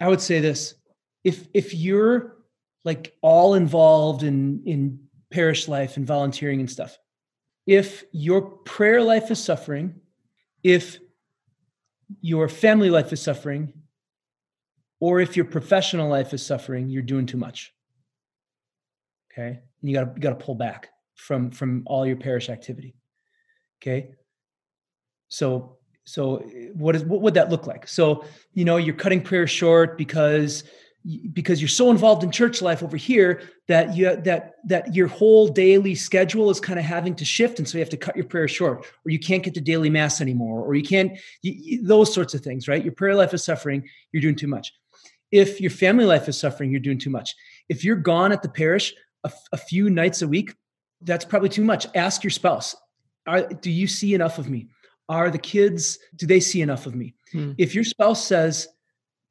[0.00, 0.74] I would say this:
[1.22, 2.36] if if you're
[2.84, 6.98] like all involved in in parish life and volunteering and stuff,
[7.66, 10.00] if your prayer life is suffering,
[10.62, 10.98] if
[12.20, 13.72] your family life is suffering,
[14.98, 17.72] or if your professional life is suffering, you're doing too much.
[19.32, 19.60] Okay.
[19.80, 22.96] And you got to you got to pull back from from all your parish activity.
[23.80, 24.14] Okay.
[25.28, 26.38] So so
[26.74, 27.86] what is what would that look like?
[27.86, 28.24] So,
[28.54, 30.64] you know, you're cutting prayer short because
[31.32, 35.48] because you're so involved in church life over here that you that that your whole
[35.48, 38.26] daily schedule is kind of having to shift and so you have to cut your
[38.26, 42.12] prayer short or you can't get to daily mass anymore or you can't you, those
[42.12, 43.82] sorts of things right your prayer life is suffering
[44.12, 44.74] you're doing too much
[45.30, 47.34] if your family life is suffering, you're doing too much.
[47.68, 48.94] If you're gone at the parish
[49.24, 50.54] a, a few nights a week,
[51.02, 51.86] that's probably too much.
[51.94, 52.74] Ask your spouse,
[53.26, 54.68] are, do you see enough of me?
[55.10, 57.14] Are the kids, do they see enough of me?
[57.32, 57.52] Hmm.
[57.58, 58.68] If your spouse says,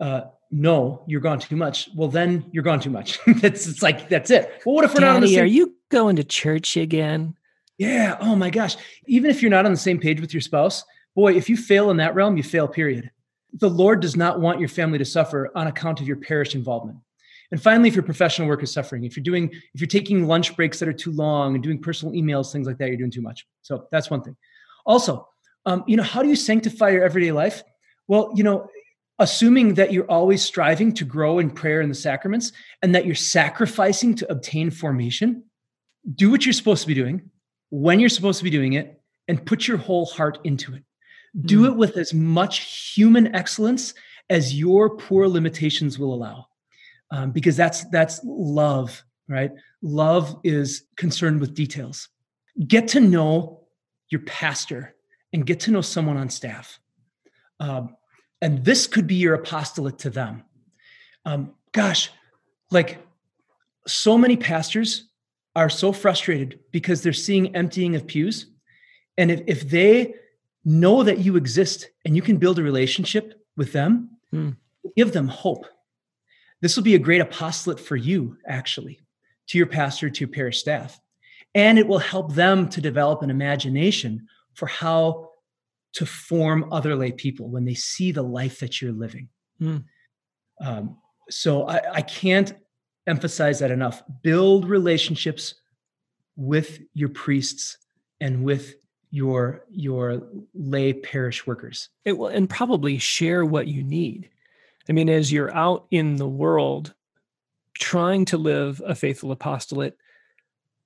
[0.01, 1.89] uh, no, you're gone too much.
[1.95, 3.17] Well, then you're gone too much.
[3.27, 4.61] it's, it's like, that's it.
[4.65, 7.35] Well, what if we're Daddy, not on the same- Are you going to church again?
[7.77, 8.17] Yeah.
[8.19, 8.75] Oh my gosh.
[9.07, 10.83] Even if you're not on the same page with your spouse,
[11.15, 13.09] boy, if you fail in that realm, you fail, period.
[13.53, 16.97] The Lord does not want your family to suffer on account of your parish involvement.
[17.51, 20.57] And finally, if your professional work is suffering, if you're doing, if you're taking lunch
[20.57, 23.21] breaks that are too long and doing personal emails, things like that, you're doing too
[23.21, 23.47] much.
[23.61, 24.35] So that's one thing.
[24.85, 25.28] Also,
[25.69, 27.61] um, you know, how do you sanctify your everyday life?
[28.07, 28.67] Well, you know,
[29.19, 32.51] assuming that you're always striving to grow in prayer and the sacraments
[32.81, 35.43] and that you're sacrificing to obtain formation,
[36.15, 37.29] do what you're supposed to be doing
[37.69, 40.83] when you're supposed to be doing it and put your whole heart into it.
[41.45, 41.67] Do mm.
[41.67, 43.93] it with as much human excellence
[44.31, 46.47] as your poor limitations will allow,
[47.11, 49.51] um, because that's that's love, right?
[49.83, 52.09] Love is concerned with details.
[52.67, 53.67] Get to know
[54.09, 54.95] your pastor
[55.33, 56.79] and get to know someone on staff,
[57.59, 57.95] um,
[58.41, 60.43] and this could be your apostolate to them.
[61.25, 62.09] Um, gosh,
[62.71, 63.05] like
[63.85, 65.09] so many pastors
[65.55, 68.47] are so frustrated because they're seeing emptying of pews,
[69.17, 70.15] and if, if they
[70.65, 74.55] know that you exist and you can build a relationship with them, mm.
[74.95, 75.65] give them hope.
[76.61, 78.99] This will be a great apostolate for you, actually,
[79.47, 80.99] to your pastor, to your parish staff.
[81.55, 84.27] And it will help them to develop an imagination
[84.59, 85.29] for how
[85.93, 89.29] to form other lay people when they see the life that you're living.
[89.61, 89.85] Mm.
[90.61, 90.97] Um,
[91.29, 92.53] so I, I can't
[93.07, 94.03] emphasize that enough.
[94.21, 95.55] Build relationships
[96.35, 97.77] with your priests
[98.21, 98.75] and with
[99.11, 100.21] your your
[100.53, 104.29] lay parish workers it will and probably share what you need
[104.87, 106.93] i mean as you're out in the world
[107.73, 109.97] trying to live a faithful apostolate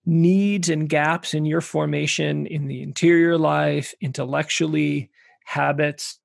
[0.05, 5.09] needs and gaps in your formation in the interior life intellectually
[5.45, 6.19] habits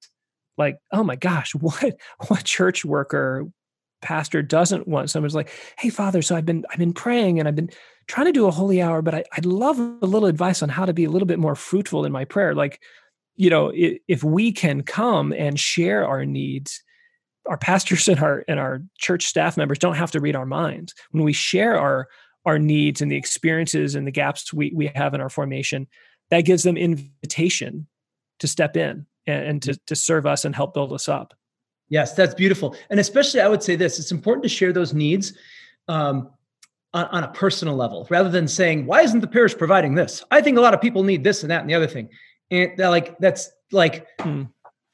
[0.56, 1.96] like oh my gosh what
[2.28, 3.46] what church worker
[4.00, 7.56] pastor doesn't want someone's like hey father so i've been i've been praying and i've
[7.56, 7.70] been
[8.08, 10.86] trying to do a holy hour, but I, would love a little advice on how
[10.86, 12.54] to be a little bit more fruitful in my prayer.
[12.54, 12.80] Like,
[13.36, 16.82] you know, if, if we can come and share our needs,
[17.46, 20.94] our pastors and our and our church staff members don't have to read our minds.
[21.12, 22.08] When we share our
[22.44, 25.86] our needs and the experiences and the gaps we, we have in our formation,
[26.30, 27.86] that gives them invitation
[28.38, 31.34] to step in and, and to, to serve us and help build us up.
[31.88, 32.76] Yes, that's beautiful.
[32.90, 35.32] And especially, I would say this: it's important to share those needs.
[35.88, 36.30] Um,
[36.94, 40.24] on, on a personal level rather than saying, why isn't the parish providing this?
[40.30, 42.08] I think a lot of people need this and that and the other thing.
[42.50, 44.44] And that like that's like hmm.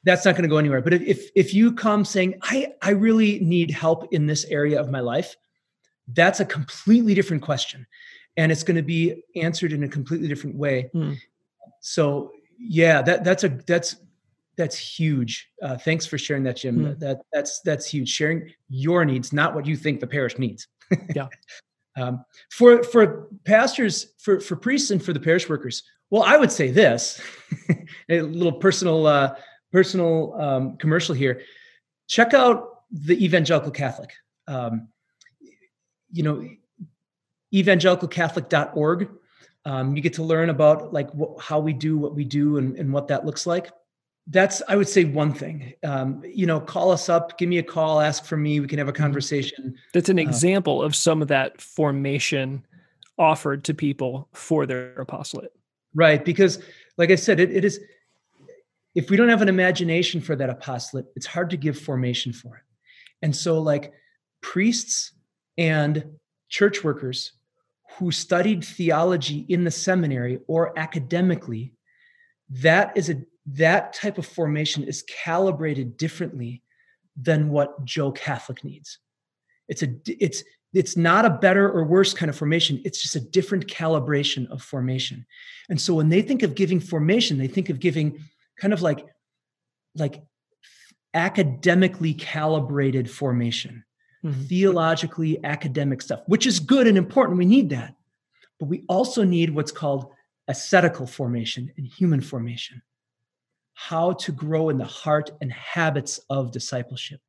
[0.03, 0.81] that's not going to go anywhere.
[0.81, 4.91] But if if you come saying, I I really need help in this area of
[4.91, 5.37] my life,
[6.13, 7.85] That's a completely different question.
[8.37, 10.89] And it's going to be answered in a completely different way.
[10.93, 11.17] Mm.
[11.81, 13.95] So yeah, that that's a that's
[14.57, 15.49] that's huge.
[15.61, 16.79] Uh, thanks for sharing that, Jim.
[16.79, 16.99] Mm.
[16.99, 18.09] That that's that's huge.
[18.09, 20.67] Sharing your needs, not what you think the parish needs.
[21.13, 21.27] yeah.
[21.97, 25.81] Um, for for pastors, for for priests, and for the parish workers.
[26.09, 27.21] Well, I would say this,
[28.09, 29.35] a little personal uh,
[29.71, 31.43] personal um, commercial here.
[32.09, 34.11] Check out the Evangelical Catholic.
[34.45, 34.89] Um,
[36.15, 36.49] you know,
[37.53, 39.09] evangelicalcatholic.org.
[39.65, 42.77] Um, you get to learn about like wh- how we do what we do and,
[42.77, 43.71] and what that looks like.
[44.27, 45.73] That's i would say one thing.
[45.83, 48.79] Um, you know call us up give me a call ask for me we can
[48.79, 49.03] have a mm-hmm.
[49.03, 49.75] conversation.
[49.93, 52.65] That's an uh, example uh, of some of that formation
[53.17, 55.53] offered to people for their apostolate.
[55.93, 56.59] Right because
[56.97, 57.79] like i said it, it is
[58.95, 62.55] if we don't have an imagination for that apostolate it's hard to give formation for
[62.57, 62.63] it.
[63.21, 63.93] And so like
[64.41, 65.11] priests
[65.57, 66.03] and
[66.49, 67.33] church workers
[67.97, 71.73] who studied theology in the seminary or academically
[72.49, 76.63] that is a that type of formation is calibrated differently
[77.15, 78.99] than what Joe Catholic needs.
[79.67, 80.43] It's a it's
[80.73, 82.81] it's not a better or worse kind of formation.
[82.83, 85.25] It's just a different calibration of formation.
[85.69, 88.19] And so when they think of giving formation, they think of giving
[88.59, 89.05] kind of like
[89.95, 90.21] like
[91.13, 93.85] academically calibrated formation,
[94.25, 94.43] mm-hmm.
[94.43, 97.37] theologically academic stuff, which is good and important.
[97.37, 97.95] We need that.
[98.59, 100.11] But we also need what's called
[100.47, 102.81] ascetical formation and human formation
[103.75, 107.19] how to grow in the heart and habits of discipleship.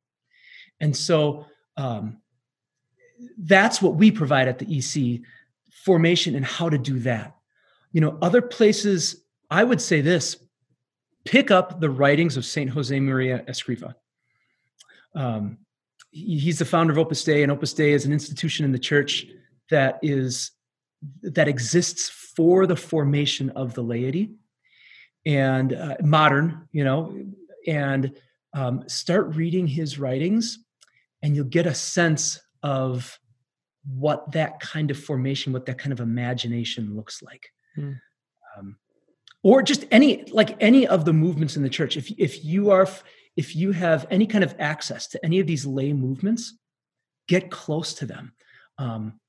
[0.79, 1.45] And so
[1.75, 2.17] um,
[3.37, 5.21] that's what we provide at the EC
[5.83, 7.35] formation and how to do that.
[7.91, 10.37] You know, other places, I would say this
[11.25, 12.69] pick up the writings of St.
[12.69, 13.93] Jose Maria Escriva.
[15.13, 15.57] Um,
[16.11, 19.27] he's the founder of Opus Dei, and Opus Dei is an institution in the church
[19.69, 20.51] that is
[21.21, 24.31] that exists for the formation of the laity
[25.25, 27.15] and uh, modern, you know,
[27.67, 28.15] and
[28.53, 30.59] um, start reading his writings,
[31.21, 33.19] and you'll get a sense of
[33.85, 37.51] what that kind of formation, what that kind of imagination looks like.
[37.75, 37.93] Hmm.
[38.57, 38.77] Um,
[39.43, 41.95] or just any like any of the movements in the church.
[41.95, 42.87] If if you are
[43.37, 46.57] if you have any kind of access to any of these lay movements,
[47.27, 48.33] get close to them.
[48.77, 49.19] Um,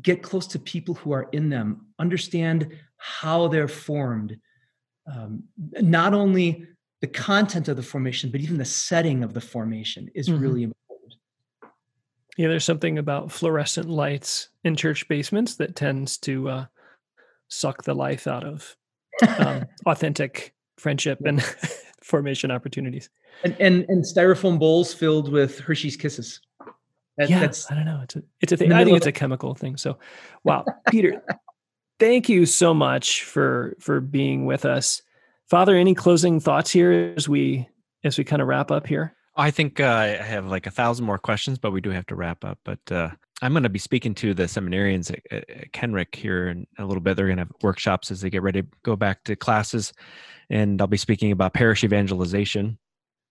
[0.00, 1.86] get close to people who are in them.
[1.98, 4.38] Understand how they're formed
[5.12, 6.66] um, not only
[7.00, 10.40] the content of the formation, but even the setting of the formation is mm-hmm.
[10.40, 11.14] really important.
[12.36, 16.66] Yeah, there's something about fluorescent lights in church basements that tends to uh,
[17.48, 18.76] suck the life out of
[19.38, 21.44] um, authentic friendship and
[22.04, 23.10] formation opportunities.
[23.42, 26.40] And, and, and styrofoam bowls filled with Hershey's Kisses.
[27.16, 28.00] That, yeah, I don't know.
[28.02, 28.72] It's a it's a thing.
[28.72, 29.76] I think it's a chemical thing.
[29.76, 29.98] So,
[30.42, 31.22] wow, Peter,
[31.98, 35.02] thank you so much for for being with us
[35.48, 37.68] father any closing thoughts here as we
[38.02, 41.04] as we kind of wrap up here i think uh, i have like a thousand
[41.04, 43.08] more questions but we do have to wrap up but uh,
[43.42, 47.00] i'm going to be speaking to the seminarians at, at kenrick here in a little
[47.00, 49.92] bit they're going to have workshops as they get ready to go back to classes
[50.50, 52.78] and i'll be speaking about parish evangelization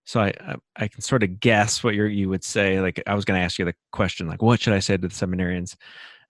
[0.06, 2.82] so I, I, I can sort of guess what you you would say.
[2.82, 5.08] Like I was going to ask you the question, like what should I say to
[5.08, 5.76] the seminarians?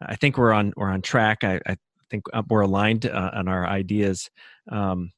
[0.02, 1.44] I think we're on we're on track.
[1.44, 1.78] I, I
[2.10, 4.30] think uh, we're aligned uh, on our ideas.
[4.70, 5.12] Um,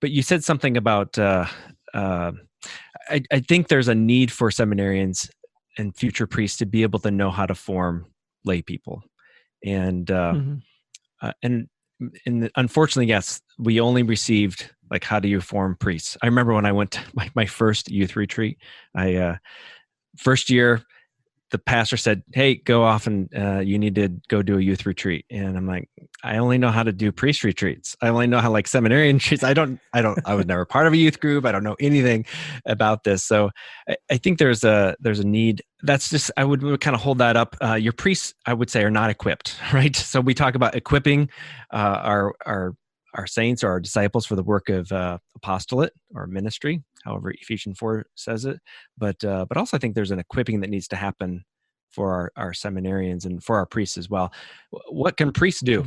[0.00, 1.46] but you said something about uh,
[1.94, 2.32] uh,
[3.08, 5.30] I, I, think there's a need for seminarians
[5.78, 8.06] and future priests to be able to know how to form
[8.44, 9.02] lay people,
[9.64, 10.54] and uh, mm-hmm.
[11.22, 11.66] Uh, and
[12.26, 16.16] and unfortunately, yes, we only received like how do you form priests.
[16.22, 18.58] I remember when I went to my, my first youth retreat.
[18.94, 19.36] I uh,
[20.16, 20.82] first year
[21.50, 24.84] the pastor said, "Hey, go off and uh, you need to go do a youth
[24.84, 25.88] retreat." And I'm like,
[26.24, 27.96] "I only know how to do priest retreats.
[28.02, 29.44] I only know how like seminarian retreats.
[29.44, 31.44] I don't, I don't, I was never part of a youth group.
[31.44, 32.26] I don't know anything
[32.66, 33.22] about this.
[33.22, 33.50] So
[33.88, 35.62] I, I think there's a there's a need.
[35.82, 37.56] That's just I would kind of hold that up.
[37.62, 39.94] Uh, your priests, I would say, are not equipped, right?
[39.94, 41.30] So we talk about equipping
[41.72, 42.74] uh, our our
[43.16, 47.78] our saints or our disciples for the work of uh, apostolate or ministry, however Ephesians
[47.78, 48.60] 4 says it.
[48.96, 51.44] But uh, but also I think there's an equipping that needs to happen
[51.90, 54.32] for our, our seminarians and for our priests as well.
[54.88, 55.82] What can priests do?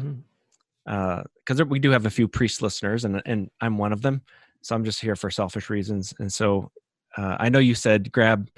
[0.86, 1.62] Because mm-hmm.
[1.62, 4.22] uh, we do have a few priest listeners, and and I'm one of them.
[4.62, 6.14] So I'm just here for selfish reasons.
[6.20, 6.72] And so
[7.16, 8.50] uh, I know you said grab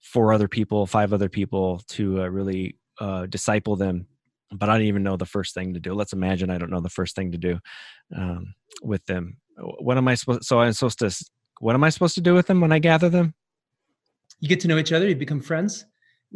[0.00, 4.06] four other people, five other people to uh, really uh, disciple them
[4.52, 5.94] but I don't even know the first thing to do.
[5.94, 7.58] Let's imagine I don't know the first thing to do
[8.16, 9.36] um, with them.
[9.56, 10.44] What am I supposed?
[10.44, 11.14] So I'm supposed to.
[11.60, 13.34] What am I supposed to do with them when I gather them?
[14.40, 15.06] You get to know each other.
[15.06, 15.84] You become friends.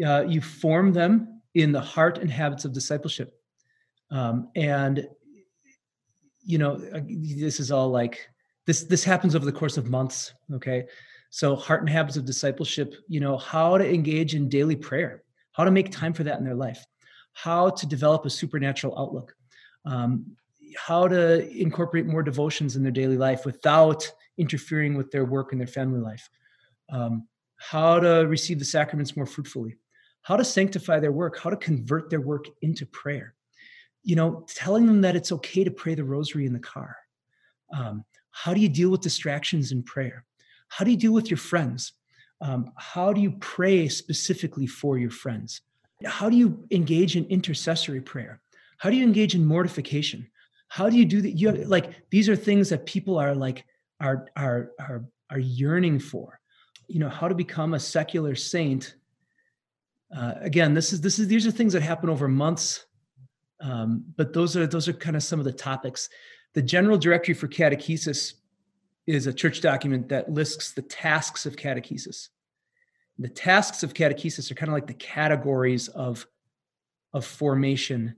[0.04, 3.32] Uh, you form them in the heart and habits of discipleship.
[4.10, 5.08] Um, and
[6.44, 8.28] you know, uh, this is all like
[8.66, 8.84] this.
[8.84, 10.34] This happens over the course of months.
[10.52, 10.84] Okay,
[11.30, 12.94] so heart and habits of discipleship.
[13.08, 16.44] You know, how to engage in daily prayer, how to make time for that in
[16.44, 16.84] their life,
[17.34, 19.36] how to develop a supernatural outlook,
[19.84, 20.24] um,
[20.76, 25.60] how to incorporate more devotions in their daily life without interfering with their work and
[25.60, 26.28] their family life,
[26.90, 27.26] um,
[27.56, 29.76] how to receive the sacraments more fruitfully,
[30.22, 33.34] how to sanctify their work, how to convert their work into prayer.
[34.02, 36.96] You know, telling them that it's okay to pray the rosary in the car.
[37.72, 40.24] Um, how do you deal with distractions in prayer?
[40.68, 41.92] How do you deal with your friends?
[42.40, 45.62] Um, how do you pray specifically for your friends?
[46.04, 48.40] How do you engage in intercessory prayer?
[48.78, 50.28] How do you engage in mortification?
[50.68, 51.30] How do you do that?
[51.30, 53.64] You have, like these are things that people are like
[54.00, 56.40] are are are are yearning for.
[56.88, 58.96] You know how to become a secular saint.
[60.14, 62.86] Uh, again, this is this is these are things that happen over months,
[63.60, 66.08] um, but those are those are kind of some of the topics.
[66.54, 68.34] The General Directory for Catechesis
[69.06, 72.28] is a church document that lists the tasks of catechesis.
[73.18, 76.26] The tasks of catechesis are kind of like the categories of
[77.12, 78.16] of formation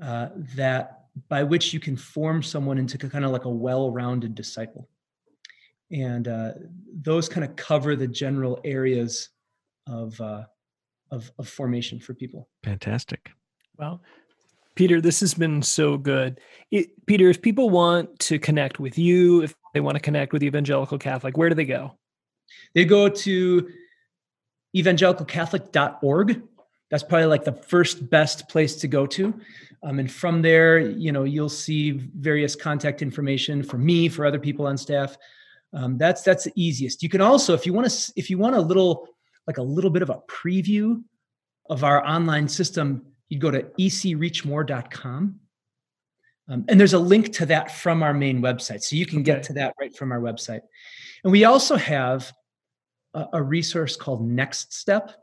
[0.00, 4.88] uh, that by which you can form someone into kind of like a well-rounded disciple.
[5.90, 6.52] And uh,
[6.94, 9.28] those kind of cover the general areas
[9.86, 10.44] of, uh,
[11.10, 12.48] of, of formation for people.
[12.64, 13.30] Fantastic.
[13.76, 14.00] Well
[14.74, 16.40] peter this has been so good.
[16.70, 20.40] It, peter if people want to connect with you if they want to connect with
[20.40, 21.98] the evangelical catholic where do they go?
[22.74, 23.68] They go to
[24.74, 26.42] evangelicalcatholic.org
[26.90, 29.32] that's probably like the first best place to go to.
[29.82, 34.38] Um, and from there you know you'll see various contact information for me for other
[34.38, 35.16] people on staff.
[35.72, 37.02] Um, that's that's the easiest.
[37.02, 39.08] You can also if you want to if you want a little
[39.46, 41.02] like a little bit of a preview
[41.70, 45.40] of our online system you'd go to ecreachmore.com
[46.48, 48.82] um, and there's a link to that from our main website.
[48.82, 49.32] So you can okay.
[49.32, 50.60] get to that right from our website.
[51.24, 52.32] And we also have
[53.14, 55.22] a, a resource called next step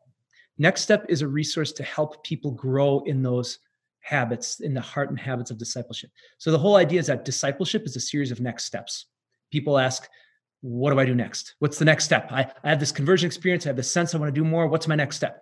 [0.59, 3.59] Next Step is a resource to help people grow in those
[4.01, 6.11] habits, in the heart and habits of discipleship.
[6.37, 9.05] So the whole idea is that discipleship is a series of next steps.
[9.51, 10.07] People ask,
[10.61, 11.55] what do I do next?
[11.59, 12.29] What's the next step?
[12.29, 13.65] I, I have this conversion experience.
[13.65, 14.67] I have this sense I want to do more.
[14.67, 15.41] What's my next step?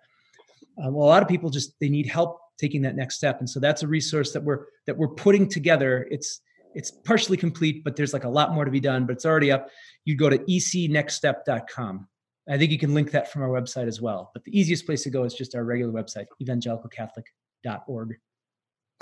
[0.77, 3.49] Uh, well, a lot of people just they need help taking that next step, and
[3.49, 6.07] so that's a resource that we're that we're putting together.
[6.11, 6.41] It's
[6.75, 9.07] it's partially complete, but there's like a lot more to be done.
[9.07, 9.69] But it's already up.
[10.05, 12.07] You go to ecnextstep.com
[12.49, 14.31] I think you can link that from our website as well.
[14.33, 18.17] But the easiest place to go is just our regular website, evangelicalcatholic.org.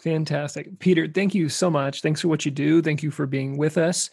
[0.01, 0.79] Fantastic.
[0.79, 2.01] Peter, thank you so much.
[2.01, 2.81] Thanks for what you do.
[2.81, 4.09] Thank you for being with us.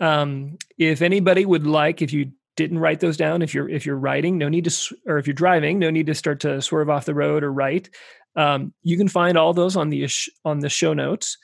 [0.00, 3.96] Um, if anybody would like, if you didn't write those down, if you're if you're
[3.96, 7.04] writing, no need to, or if you're driving, no need to start to swerve off
[7.04, 7.90] the road or write.
[8.36, 10.08] Um, you can find all those on the
[10.44, 11.36] on the show notes,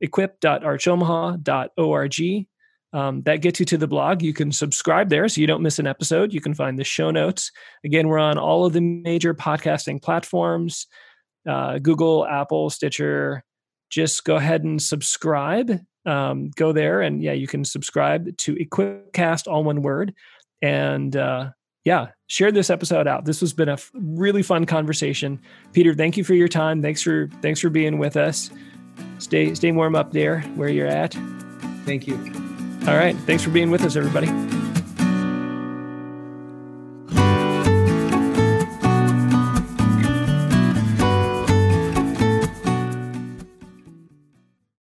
[0.00, 2.46] equip.archomaha.org
[2.92, 4.22] um, that gets you to the blog.
[4.22, 6.32] You can subscribe there so you don't miss an episode.
[6.32, 7.50] You can find the show notes.
[7.84, 10.86] Again, we're on all of the major podcasting platforms
[11.48, 13.42] uh, Google, Apple, Stitcher.
[13.90, 15.80] Just go ahead and subscribe.
[16.04, 20.14] Um, go there and yeah, you can subscribe to Equipcast, all one word.
[20.62, 21.50] And uh,
[21.84, 23.24] yeah, share this episode out.
[23.24, 25.40] This has been a f- really fun conversation.
[25.72, 26.82] Peter, thank you for your time.
[26.82, 28.50] Thanks for thanks for being with us.
[29.18, 31.16] Stay stay warm up there where you're at.
[31.84, 32.57] Thank you.
[32.88, 33.14] All right.
[33.14, 34.28] Thanks for being with us, everybody.